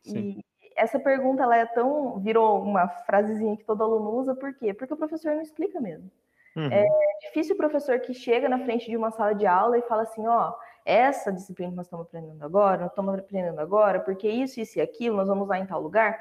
[0.04, 0.40] Sim.
[0.40, 0.44] E
[0.76, 4.74] essa pergunta ela é tão virou uma frasezinha que todo aluno usa, por quê?
[4.74, 6.10] Porque o professor não explica mesmo.
[6.56, 6.70] Uhum.
[6.72, 6.86] É
[7.22, 10.26] difícil o professor que chega na frente de uma sala de aula e fala assim,
[10.28, 10.54] ó,
[10.86, 14.82] essa disciplina que nós estamos aprendendo agora, nós estamos aprendendo agora, porque isso, isso e
[14.82, 16.20] aquilo, nós vamos usar em tal lugar.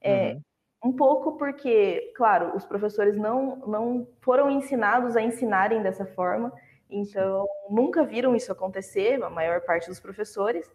[0.00, 0.42] É, uhum.
[0.84, 6.52] Um pouco porque, claro, os professores não, não foram ensinados a ensinarem dessa forma,
[6.88, 10.70] então nunca viram isso acontecer, a maior parte dos professores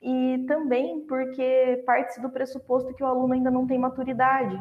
[0.00, 4.56] e também porque parte do pressuposto que o aluno ainda não tem maturidade.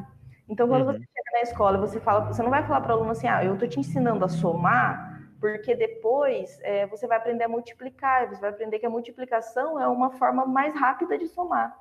[0.48, 0.94] Então, quando uhum.
[0.94, 3.44] você chega na escola, você fala, você não vai falar para o aluno assim, ah,
[3.44, 8.42] eu estou te ensinando a somar, porque depois é, você vai aprender a multiplicar, você
[8.42, 11.76] vai aprender que a multiplicação é uma forma mais rápida de somar.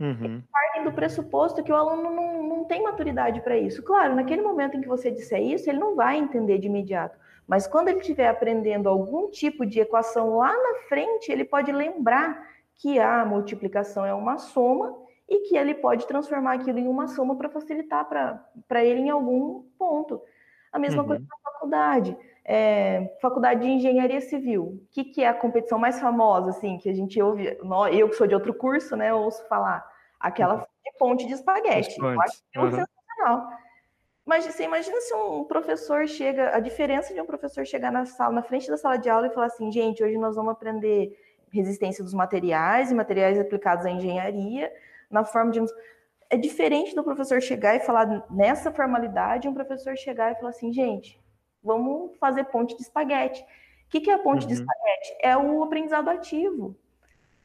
[0.00, 0.42] Uhum.
[0.50, 3.82] Partem do pressuposto que o aluno não, não tem maturidade para isso.
[3.82, 7.16] Claro, naquele momento em que você disser isso, ele não vai entender de imediato.
[7.46, 12.48] Mas quando ele estiver aprendendo algum tipo de equação lá na frente, ele pode lembrar
[12.76, 14.96] que a multiplicação é uma soma
[15.28, 18.06] e que ele pode transformar aquilo em uma soma para facilitar
[18.66, 20.20] para ele em algum ponto.
[20.72, 21.08] A mesma uhum.
[21.08, 22.16] coisa na faculdade.
[22.46, 24.62] É, faculdade de Engenharia Civil.
[24.64, 27.58] O que, que, é a competição mais famosa, assim, que a gente ouve,
[27.92, 29.84] eu que sou de outro curso, né, ouço falar?
[30.20, 30.60] Aquela uhum.
[30.60, 31.98] de ponte de espaguete.
[31.98, 32.70] Eu acho que é um uhum.
[32.70, 33.48] sensacional.
[34.24, 38.32] Mas você imagina se um professor chega, a diferença de um professor chegar na sala,
[38.32, 41.12] na frente da sala de aula e falar assim, gente, hoje nós vamos aprender
[41.50, 44.72] resistência dos materiais e materiais aplicados à engenharia,
[45.10, 45.60] na forma de.
[46.30, 50.72] É diferente do professor chegar e falar nessa formalidade, um professor chegar e falar assim,
[50.72, 51.20] gente,
[51.64, 53.42] vamos fazer ponte de espaguete.
[53.42, 54.48] O que, é a ponte uhum.
[54.48, 55.16] de espaguete?
[55.22, 56.76] É o aprendizado ativo.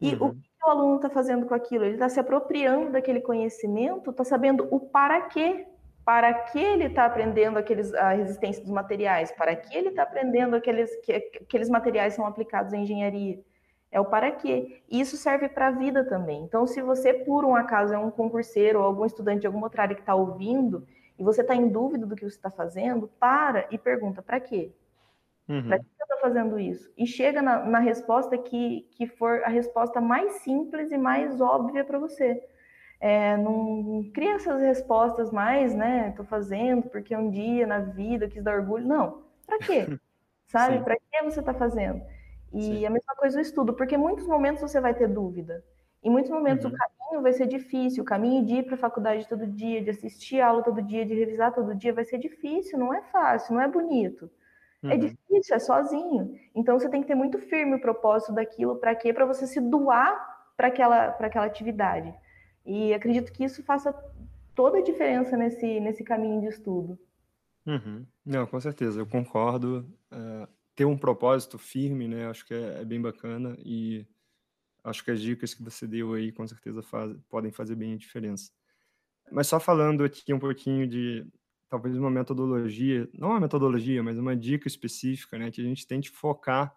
[0.02, 0.28] E uhum.
[0.28, 1.86] o que o aluno está fazendo com aquilo?
[1.86, 5.66] Ele está se apropriando daquele conhecimento, está sabendo o para quê.
[6.04, 9.32] Para que ele está aprendendo aqueles, a resistência dos materiais?
[9.32, 13.40] Para que ele está aprendendo aqueles, que, aqueles materiais são aplicados em engenharia?
[13.92, 14.82] É o para quê.
[14.90, 16.44] E isso serve para a vida também.
[16.44, 19.84] Então, se você, por um acaso, é um concurseiro ou algum estudante de alguma outra
[19.84, 20.88] área que está ouvindo
[21.20, 24.72] e você está em dúvida do que você está fazendo, para e pergunta: para quê?
[25.50, 25.68] Uhum.
[25.68, 26.90] Para que eu estou fazendo isso?
[26.98, 31.84] E chega na, na, resposta que, que for a resposta mais simples e mais óbvia
[31.84, 32.42] para você.
[33.02, 36.10] É, não cria essas respostas mais, né?
[36.10, 38.88] Estou fazendo porque um dia na vida quis dar orgulho.
[38.88, 39.24] Não.
[39.46, 39.88] Para quê?
[40.48, 40.84] Sabe?
[40.84, 42.02] Para que você está fazendo?
[42.54, 42.86] E Sim.
[42.86, 45.64] a mesma coisa o estudo, porque em muitos momentos você vai ter dúvida.
[46.04, 46.72] Em muitos momentos uhum.
[46.72, 49.90] o caminho vai ser difícil, o caminho de ir para a faculdade todo dia, de
[49.90, 53.62] assistir aula todo dia, de revisar todo dia, vai ser difícil, não é fácil, não
[53.62, 54.30] é bonito.
[54.82, 54.94] É uhum.
[54.94, 56.40] É difícil, é sozinho.
[56.56, 59.14] Então você tem que ter muito firme o propósito daquilo, para quê?
[59.14, 62.14] Para você se doar para aquela, aquela atividade.
[62.66, 63.94] E acredito que isso faça
[64.56, 67.00] toda a diferença nesse, nesse caminho de estudo.
[67.66, 68.06] Uhum.
[68.26, 69.86] Não, com certeza, eu concordo.
[70.12, 72.28] Uh, ter um propósito firme, né?
[72.28, 74.06] Acho que é, é, bem bacana e
[74.84, 77.98] acho que as dicas que você deu aí com certeza faz, podem fazer bem a
[77.98, 78.52] diferença.
[79.32, 81.26] Mas só falando aqui um pouquinho de
[81.70, 85.52] talvez uma metodologia, não uma metodologia, mas uma dica específica, né?
[85.52, 86.76] Que a gente tente focar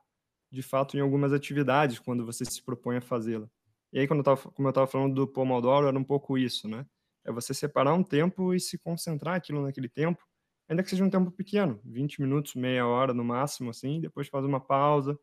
[0.50, 3.48] de fato em algumas atividades quando você se propõe a fazê-la.
[3.92, 6.68] E aí, quando eu tava, como eu estava falando do Pomodoro, era um pouco isso,
[6.68, 6.86] né?
[7.24, 10.22] É você separar um tempo e se concentrar aquilo naquele tempo
[10.68, 14.44] ainda que seja um tempo pequeno, 20 minutos, meia hora no máximo, assim, depois faz
[14.44, 15.18] uma pausa,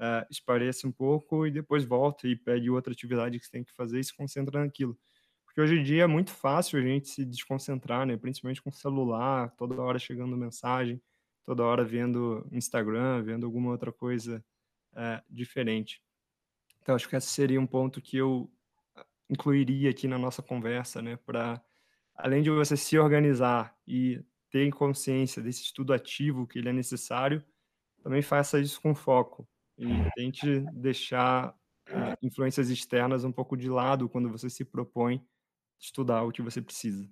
[0.00, 3.72] uh, espareça um pouco e depois volta e pegue outra atividade que você tem que
[3.72, 4.98] fazer e se concentra naquilo.
[5.44, 8.16] Porque hoje em dia é muito fácil a gente se desconcentrar, né?
[8.16, 11.00] Principalmente com o celular, toda hora chegando mensagem,
[11.44, 14.42] toda hora vendo Instagram, vendo alguma outra coisa
[14.92, 16.02] uh, diferente.
[16.80, 18.50] Então, acho que esse seria um ponto que eu
[18.96, 21.16] ah, incluiria aqui na nossa conversa, né?
[21.16, 21.62] Para,
[22.14, 27.44] além de você se organizar e ter consciência desse estudo ativo que ele é necessário,
[28.02, 29.48] também faça isso com foco
[29.80, 31.54] e tente deixar
[31.88, 35.24] uh, influências externas um pouco de lado quando você se propõe
[35.78, 37.08] estudar o que você precisa.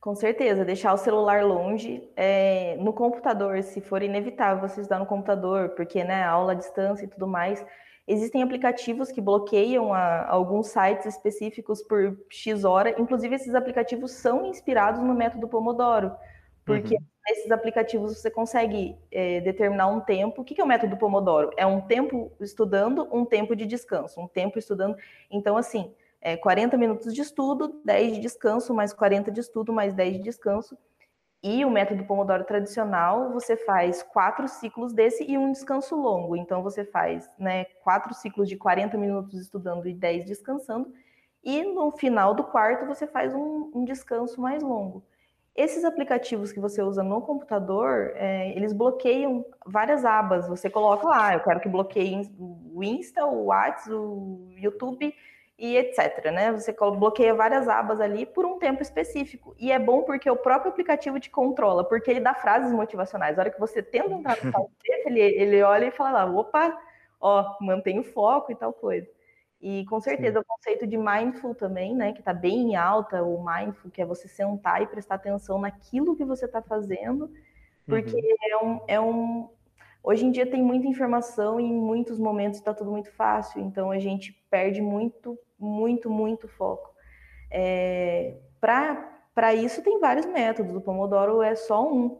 [0.00, 2.02] Com certeza, deixar o celular longe.
[2.16, 7.04] É, no computador, se for inevitável você estudar no computador, porque né, aula à distância
[7.04, 7.64] e tudo mais,
[8.08, 13.00] existem aplicativos que bloqueiam a, alguns sites específicos por X hora.
[13.00, 16.12] Inclusive, esses aplicativos são inspirados no método Pomodoro,
[16.64, 17.04] porque uhum.
[17.30, 20.42] Nesses aplicativos você consegue é, determinar um tempo.
[20.42, 21.50] O que, que é o método Pomodoro?
[21.56, 24.96] É um tempo estudando, um tempo de descanso, um tempo estudando.
[25.30, 29.94] Então, assim, é, 40 minutos de estudo, 10 de descanso, mais 40 de estudo, mais
[29.94, 30.76] 10 de descanso.
[31.42, 36.36] E o método Pomodoro tradicional, você faz quatro ciclos desse e um descanso longo.
[36.36, 40.92] Então, você faz né, quatro ciclos de 40 minutos estudando e 10 descansando.
[41.42, 45.02] E no final do quarto, você faz um, um descanso mais longo.
[45.54, 50.48] Esses aplicativos que você usa no computador, é, eles bloqueiam várias abas.
[50.48, 55.14] Você coloca lá, eu quero que bloqueie o Insta, o WhatsApp, o YouTube
[55.58, 56.30] e etc.
[56.32, 56.52] Né?
[56.52, 59.54] Você bloqueia várias abas ali por um tempo específico.
[59.58, 63.36] E é bom porque o próprio aplicativo te controla, porque ele dá frases motivacionais.
[63.36, 66.24] A hora que você tenta entrar no site dele, ele, ele olha e fala lá,
[66.24, 66.78] opa,
[67.20, 69.06] ó, mantém o foco e tal coisa.
[69.60, 70.40] E com certeza Sim.
[70.40, 74.06] o conceito de mindful também, né, que está bem em alta, o mindful, que é
[74.06, 77.30] você sentar e prestar atenção naquilo que você está fazendo,
[77.86, 78.36] porque uhum.
[78.40, 79.50] é, um, é um,
[80.02, 83.90] Hoje em dia tem muita informação e em muitos momentos está tudo muito fácil, então
[83.90, 86.90] a gente perde muito, muito, muito foco.
[87.50, 92.18] É, Para isso tem vários métodos, o Pomodoro é só um.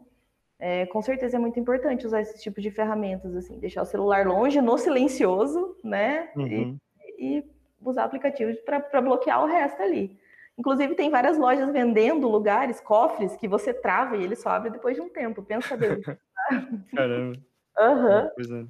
[0.59, 4.27] É, com certeza é muito importante usar esse tipo de ferramentas, assim, deixar o celular
[4.27, 6.29] longe, no silencioso, né?
[6.35, 6.47] Uhum.
[6.47, 6.77] E,
[7.21, 7.43] e,
[7.83, 10.19] usar aplicativos para bloquear o resto ali.
[10.57, 14.95] Inclusive, tem várias lojas vendendo lugares, cofres, que você trava e ele só abre depois
[14.95, 15.41] de um tempo.
[15.41, 16.01] Pensa bem.
[16.95, 17.39] Caramba.
[17.79, 18.69] Uhum.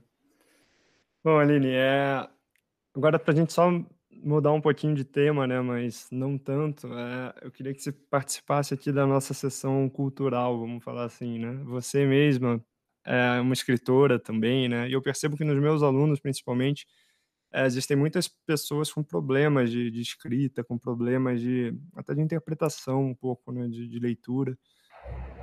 [1.24, 2.28] Bom, Aline, é...
[2.96, 3.70] agora para a gente só
[4.12, 7.34] mudar um pouquinho de tema, né, mas não tanto, é...
[7.42, 11.54] eu queria que você participasse aqui da nossa sessão cultural, vamos falar assim, né?
[11.66, 12.64] Você mesma
[13.06, 14.88] é uma escritora também, né?
[14.88, 16.86] E eu percebo que nos meus alunos, principalmente,
[17.54, 23.04] é, existem muitas pessoas com problemas de, de, escrita, com problemas de até de interpretação
[23.04, 24.58] um pouco, né, de, de leitura.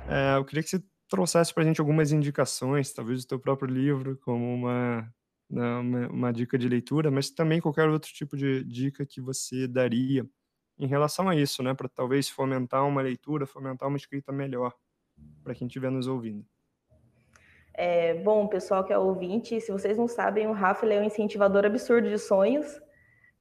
[0.07, 3.71] É, eu queria que você trouxesse para a gente algumas indicações, talvez do teu próprio
[3.71, 5.13] livro, como uma,
[5.49, 9.67] né, uma, uma, dica de leitura, mas também qualquer outro tipo de dica que você
[9.67, 10.27] daria
[10.79, 14.73] em relação a isso, né, para talvez fomentar uma leitura, fomentar uma escrita melhor
[15.43, 16.45] para quem estiver nos ouvindo.
[17.81, 21.65] É, bom, pessoal que é ouvinte, se vocês não sabem, o Rafa é um incentivador
[21.65, 22.77] absurdo de sonhos.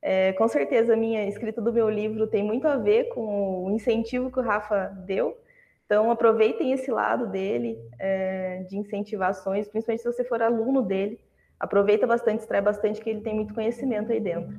[0.00, 3.70] É, com certeza, a minha escrita do meu livro tem muito a ver com o
[3.72, 5.36] incentivo que o Rafa deu.
[5.84, 11.18] Então, aproveitem esse lado dele, é, de incentivações, principalmente se você for aluno dele.
[11.58, 14.56] Aproveita bastante, extrai bastante, que ele tem muito conhecimento aí dentro.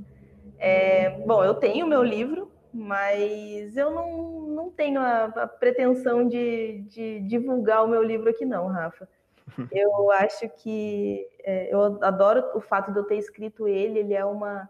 [0.58, 6.82] É, bom, eu tenho meu livro, mas eu não, não tenho a, a pretensão de,
[6.90, 9.08] de, divulgar o meu livro aqui, não, Rafa.
[9.72, 14.26] Eu acho que é, eu adoro o fato de eu ter escrito ele, ele é
[14.26, 14.70] uma.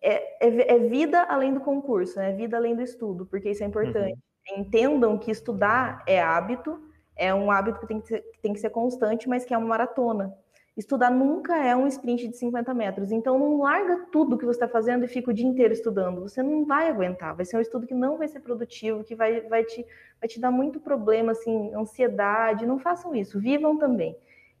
[0.00, 3.66] É, é, é vida além do concurso, é vida além do estudo, porque isso é
[3.66, 4.12] importante.
[4.12, 6.80] Uhum entendam que estudar é hábito,
[7.16, 9.58] é um hábito que tem que, ser, que tem que ser constante, mas que é
[9.58, 10.34] uma maratona.
[10.78, 13.12] Estudar nunca é um sprint de 50 metros.
[13.12, 16.22] Então, não larga tudo que você está fazendo e fica o dia inteiro estudando.
[16.22, 17.34] Você não vai aguentar.
[17.34, 19.84] Vai ser um estudo que não vai ser produtivo, que vai, vai, te,
[20.20, 22.64] vai te dar muito problema, assim, ansiedade.
[22.64, 23.38] Não façam isso.
[23.38, 24.16] Vivam também.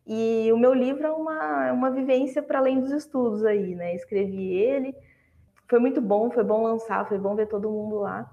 [0.06, 3.94] E o meu livro é uma, é uma vivência para além dos estudos aí, né?
[3.94, 4.94] Escrevi ele.
[5.68, 8.28] Foi muito bom, foi bom lançar, foi bom ver todo mundo lá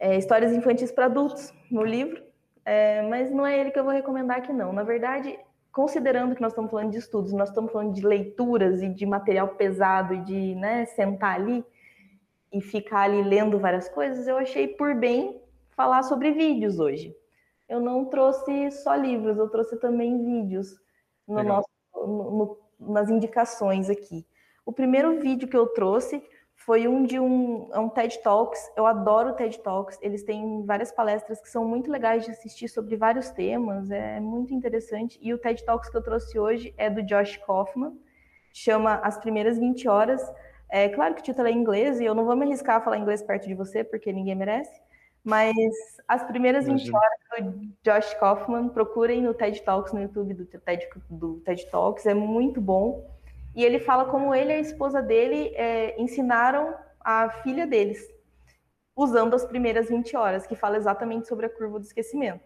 [0.00, 2.22] é, histórias infantis para adultos no livro,
[2.64, 4.72] é, mas não é ele que eu vou recomendar aqui não.
[4.72, 5.38] Na verdade,
[5.72, 9.48] considerando que nós estamos falando de estudos, nós estamos falando de leituras e de material
[9.48, 11.64] pesado e de né, sentar ali
[12.52, 15.40] e ficar ali lendo várias coisas, eu achei por bem
[15.70, 17.14] falar sobre vídeos hoje.
[17.68, 20.76] Eu não trouxe só livros, eu trouxe também vídeos
[21.26, 24.26] no nosso, no, no, nas indicações aqui.
[24.66, 26.22] O primeiro vídeo que eu trouxe
[26.60, 28.70] foi um de um, é um TED Talks.
[28.76, 29.98] Eu adoro TED Talks.
[30.02, 33.90] Eles têm várias palestras que são muito legais de assistir sobre vários temas.
[33.90, 35.18] É muito interessante.
[35.22, 37.96] E o TED Talks que eu trouxe hoje é do Josh Kaufman.
[38.52, 40.22] Chama As Primeiras 20 Horas.
[40.68, 42.80] É claro que o título é em inglês e eu não vou me arriscar a
[42.80, 44.80] falar inglês perto de você, porque ninguém merece.
[45.24, 45.54] Mas
[46.06, 47.00] as primeiras Imagina.
[47.32, 51.70] 20 horas do Josh Kaufman, procurem no TED Talks no YouTube do TED, do TED
[51.70, 53.08] Talks, é muito bom.
[53.54, 58.08] E ele fala como ele e a esposa dele é, ensinaram a filha deles,
[58.94, 62.44] usando as primeiras 20 horas, que fala exatamente sobre a curva do esquecimento.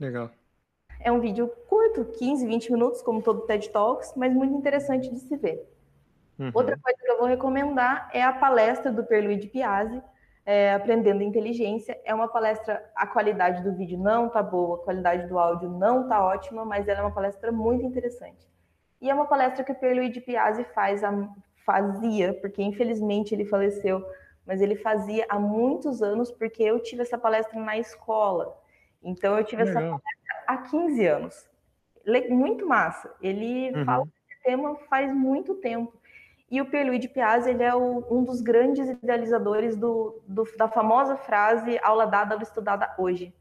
[0.00, 0.30] Legal.
[1.00, 5.18] É um vídeo curto, 15, 20 minutos, como todo TED Talks, mas muito interessante de
[5.20, 5.68] se ver.
[6.38, 6.50] Uhum.
[6.54, 10.02] Outra coisa que eu vou recomendar é a palestra do Perluigi Piazzi,
[10.44, 12.00] é, Aprendendo Inteligência.
[12.04, 16.08] É uma palestra, a qualidade do vídeo não tá boa, a qualidade do áudio não
[16.08, 18.46] tá ótima, mas ela é uma palestra muito interessante.
[19.02, 21.02] E é uma palestra que o Pierluigi Piazzi faz,
[21.66, 24.06] fazia, porque infelizmente ele faleceu,
[24.46, 28.56] mas ele fazia há muitos anos, porque eu tive essa palestra na escola.
[29.02, 29.82] Então eu tive Legal.
[29.82, 31.50] essa palestra há 15 anos.
[32.30, 33.12] Muito massa.
[33.20, 33.84] Ele uhum.
[33.84, 35.92] fala desse tema faz muito tempo.
[36.48, 41.16] E o Pierluigi Piazzi ele é o, um dos grandes idealizadores do, do, da famosa
[41.16, 43.34] frase aula dada, aula estudada hoje.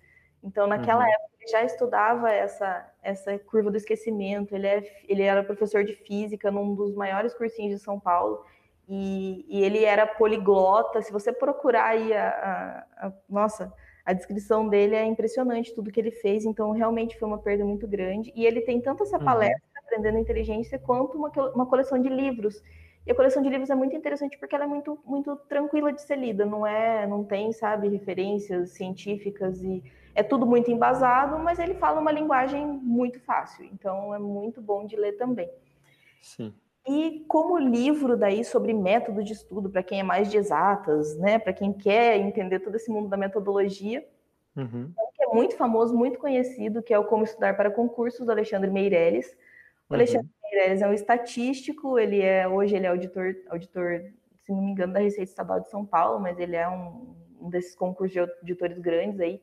[0.44, 1.12] Então, naquela uhum.
[1.12, 4.56] época, ele já estudava essa, essa curva do esquecimento.
[4.56, 8.44] Ele, é, ele era professor de física num dos maiores cursinhos de São Paulo.
[8.88, 11.02] E, e ele era poliglota.
[11.02, 13.72] Se você procurar aí a, a, a, Nossa,
[14.06, 16.46] a descrição dele é impressionante, tudo que ele fez.
[16.46, 18.32] Então, realmente foi uma perda muito grande.
[18.36, 19.26] E ele tem tanto essa uhum.
[19.26, 19.72] palestra.
[19.86, 22.62] Aprendendo Inteligência, quanto uma, uma coleção de livros
[23.06, 26.02] e a coleção de livros é muito interessante porque ela é muito, muito tranquila de
[26.02, 29.84] ser lida, não é, não tem, sabe, referências científicas e
[30.14, 34.86] é tudo muito embasado, mas ele fala uma linguagem muito fácil, então é muito bom
[34.86, 35.50] de ler também.
[36.22, 36.54] Sim.
[36.88, 41.38] E como livro daí sobre método de estudo, para quem é mais de exatas, né,
[41.38, 44.06] para quem quer entender todo esse mundo da metodologia,
[44.56, 44.92] uhum.
[45.14, 48.72] que é muito famoso, muito conhecido, que é o Como Estudar para Concursos, do Alexandre
[48.72, 49.28] Meirelles.
[49.88, 50.00] O uhum.
[50.00, 54.02] Alexandre Meirelles é um estatístico, ele é hoje ele é auditor, auditor,
[54.42, 57.50] se não me engano, da Receita Estadual de São Paulo, mas ele é um, um
[57.50, 59.40] desses concursos de auditores grandes aí.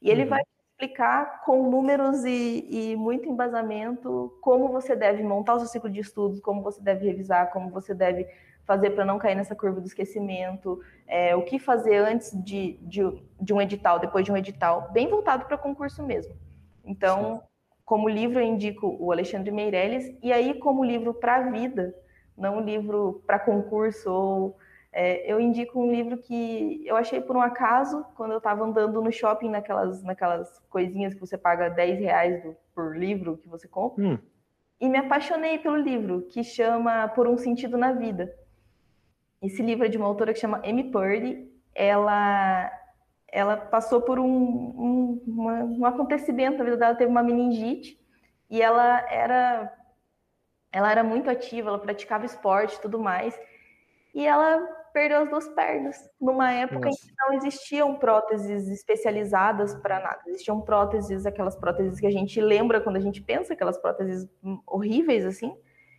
[0.00, 0.28] E ele uhum.
[0.28, 5.90] vai explicar com números e, e, muito embasamento como você deve montar o seu ciclo
[5.90, 8.28] de estudos, como você deve revisar, como você deve
[8.64, 13.02] fazer para não cair nessa curva do esquecimento, é, o que fazer antes de, de,
[13.40, 16.36] de, um edital, depois de um edital, bem voltado para concurso mesmo.
[16.84, 17.42] Então,
[17.84, 21.94] como livro, eu indico o Alexandre Meirelles, e aí, como livro para a vida,
[22.36, 24.56] não livro para concurso, ou
[24.92, 29.02] é, eu indico um livro que eu achei por um acaso, quando eu estava andando
[29.02, 33.68] no shopping, naquelas, naquelas coisinhas que você paga 10 reais do, por livro que você
[33.68, 34.18] compra, hum.
[34.80, 38.34] e me apaixonei pelo livro, que chama Por um Sentido na Vida.
[39.42, 41.48] Esse livro é de uma autora que chama Amy Purdy.
[41.74, 42.72] Ela
[43.30, 48.00] ela passou por um, um, uma, um acontecimento na vida dela, teve uma meningite
[48.48, 49.70] e ela era
[50.72, 53.38] ela era muito ativa, ela praticava esporte e tudo mais.
[54.14, 56.10] E ela perdeu as duas pernas.
[56.20, 56.98] Numa época Nossa.
[57.04, 60.20] em que não existiam próteses especializadas para nada.
[60.26, 64.28] Existiam próteses, aquelas próteses que a gente lembra quando a gente pensa, aquelas próteses
[64.66, 65.56] horríveis assim.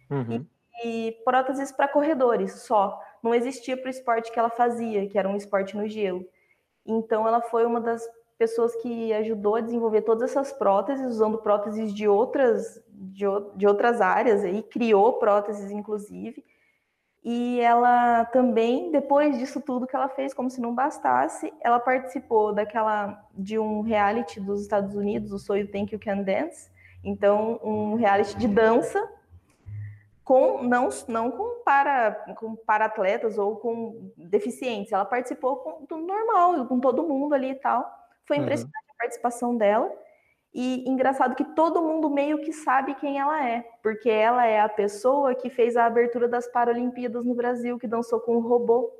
[0.09, 0.45] Uhum.
[0.83, 3.01] E, e próteses para corredores só.
[3.23, 6.25] Não existia para o esporte que ela fazia, que era um esporte no gelo.
[6.85, 8.05] Então, ela foi uma das
[8.37, 13.25] pessoas que ajudou a desenvolver todas essas próteses, usando próteses de outras, de,
[13.55, 16.43] de outras áreas, e criou próteses, inclusive.
[17.23, 22.53] E ela também, depois disso tudo que ela fez, como se não bastasse, ela participou
[22.53, 26.71] daquela de um reality dos Estados Unidos, o So You Think You Can Dance.
[27.03, 29.05] Então, um reality de dança
[30.23, 34.91] com não, não com para com para atletas ou com deficientes.
[34.91, 37.83] Ela participou com, do normal, com todo mundo ali e tal.
[38.25, 38.43] Foi uhum.
[38.43, 38.93] impressionante uhum.
[38.93, 39.91] a participação dela.
[40.53, 44.69] E engraçado que todo mundo meio que sabe quem ela é, porque ela é a
[44.69, 48.91] pessoa que fez a abertura das Paralimpíadas no Brasil, que dançou com o robô.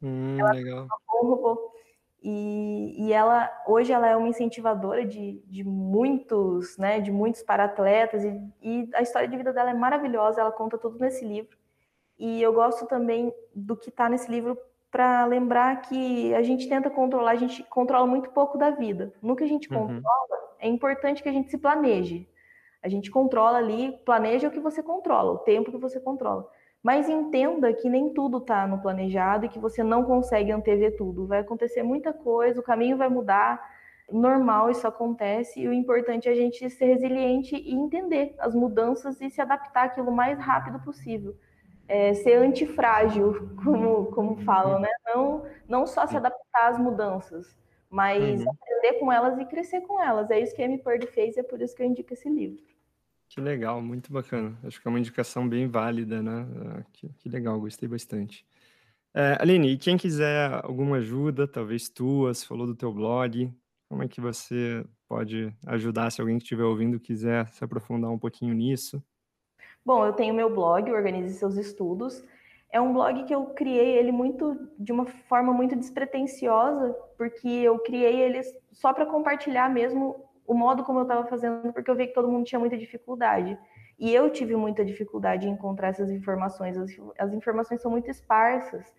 [0.00, 0.86] Hum, ela legal.
[1.06, 1.72] Com o robô.
[2.22, 8.24] E, e ela hoje ela é uma incentivadora de, de muitos, né, de muitos para-atletas
[8.24, 11.56] e, e a história de vida dela é maravilhosa, ela conta tudo nesse livro.
[12.18, 14.56] E eu gosto também do que está nesse livro
[14.90, 19.12] para lembrar que a gente tenta controlar, a gente controla muito pouco da vida.
[19.20, 19.80] No que a gente uhum.
[19.80, 22.28] controla, é importante que a gente se planeje.
[22.82, 26.48] A gente controla ali, planeja o que você controla, o tempo que você controla.
[26.82, 31.26] Mas entenda que nem tudo está no planejado e que você não consegue antever tudo.
[31.26, 33.60] Vai acontecer muita coisa, o caminho vai mudar.
[34.10, 39.20] Normal, isso acontece, e o importante é a gente ser resiliente e entender as mudanças
[39.20, 41.34] e se adaptar àquilo o mais rápido possível.
[41.88, 44.88] é, ser antifrágil, como, como falam, né?
[45.06, 47.56] Não, não só se adaptar às mudanças,
[47.90, 48.50] mas uhum.
[48.50, 50.30] aprender com elas e crescer com elas.
[50.30, 52.28] É isso que a Amy Purdy fez e é por isso que eu indico esse
[52.28, 52.62] livro.
[53.28, 54.56] Que legal, muito bacana.
[54.64, 56.46] Acho que é uma indicação bem válida, né?
[56.66, 58.46] Ah, que, que legal, gostei bastante.
[59.12, 63.52] É, Aline, e quem quiser alguma ajuda, talvez tua, você falou do teu blog,
[63.88, 68.18] como é que você pode ajudar se alguém que estiver ouvindo quiser se aprofundar um
[68.18, 69.02] pouquinho nisso?
[69.84, 72.22] Bom, eu tenho meu blog, Organize Seus Estudos.
[72.70, 77.78] É um blog que eu criei ele muito de uma forma muito despretensiosa, porque eu
[77.78, 78.42] criei ele
[78.72, 82.28] só para compartilhar mesmo o modo como eu estava fazendo, porque eu vi que todo
[82.28, 83.58] mundo tinha muita dificuldade.
[83.98, 86.76] E eu tive muita dificuldade em encontrar essas informações.
[86.76, 88.94] As, as informações são muito esparsas.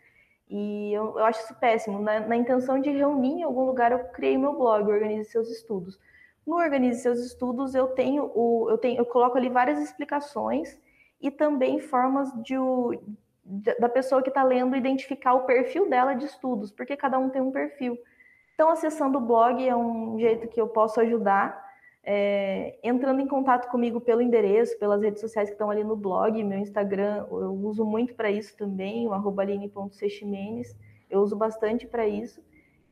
[0.49, 1.99] E eu, eu acho isso péssimo.
[1.99, 5.99] Na, na, intenção de reunir em algum lugar, eu criei meu blog, Organize Seus Estudos.
[6.45, 10.79] No Organize Seus Estudos, eu tenho o, eu tenho, eu coloco ali várias explicações
[11.21, 12.55] e também formas de,
[13.79, 17.41] da pessoa que está lendo identificar o perfil dela de estudos, porque cada um tem
[17.41, 17.97] um perfil.
[18.53, 21.65] Então, acessando o blog é um jeito que eu posso ajudar.
[22.03, 26.41] É, entrando em contato comigo pelo endereço, pelas redes sociais que estão ali no blog,
[26.43, 29.43] meu Instagram, eu uso muito para isso também, o arroba
[31.09, 32.41] eu uso bastante para isso.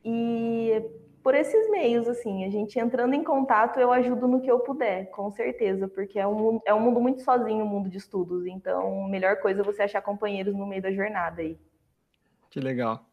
[0.04, 0.84] E
[1.26, 5.10] por esses meios, assim, a gente entrando em contato, eu ajudo no que eu puder,
[5.10, 8.46] com certeza, porque é um, é um mundo muito sozinho, o um mundo de estudos,
[8.46, 11.58] então melhor coisa é você achar companheiros no meio da jornada aí.
[12.52, 13.10] Que legal.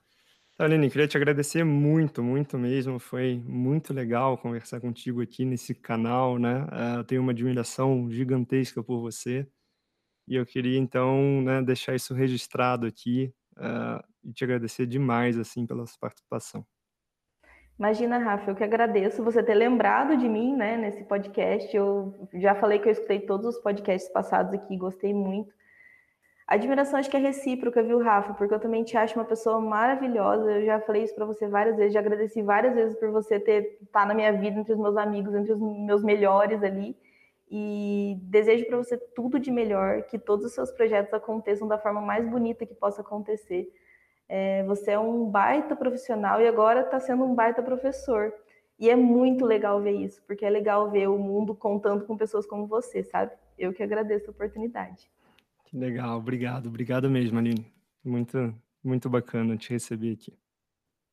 [0.53, 5.75] Então, Aline, queria te agradecer muito, muito mesmo, foi muito legal conversar contigo aqui nesse
[5.75, 9.49] canal, né, uh, eu tenho uma admiração gigantesca por você,
[10.29, 15.67] e eu queria então, né, deixar isso registrado aqui, uh, e te agradecer demais, assim,
[15.67, 16.63] pela sua participação.
[17.79, 21.75] Imagina, Rafa, eu que agradeço você ter lembrado de mim, né, nesse podcast.
[21.75, 25.53] Eu já falei que eu escutei todos os podcasts passados aqui, gostei muito.
[26.47, 28.35] A admiração acho que é recíproca, viu, Rafa?
[28.35, 30.51] Porque eu também te acho uma pessoa maravilhosa.
[30.53, 33.79] Eu já falei isso para você várias vezes, já agradeci várias vezes por você ter
[33.91, 36.97] tá na minha vida, entre os meus amigos, entre os meus melhores ali.
[37.51, 42.01] E desejo para você tudo de melhor, que todos os seus projetos aconteçam da forma
[42.01, 43.73] mais bonita que possa acontecer
[44.35, 48.33] é, você é um baita profissional e agora está sendo um baita professor.
[48.79, 52.47] E é muito legal ver isso, porque é legal ver o mundo contando com pessoas
[52.47, 53.33] como você, sabe?
[53.59, 55.11] Eu que agradeço a oportunidade.
[55.67, 57.71] Que legal, obrigado, obrigado mesmo, Aline.
[58.03, 60.33] Muito, muito bacana te receber aqui.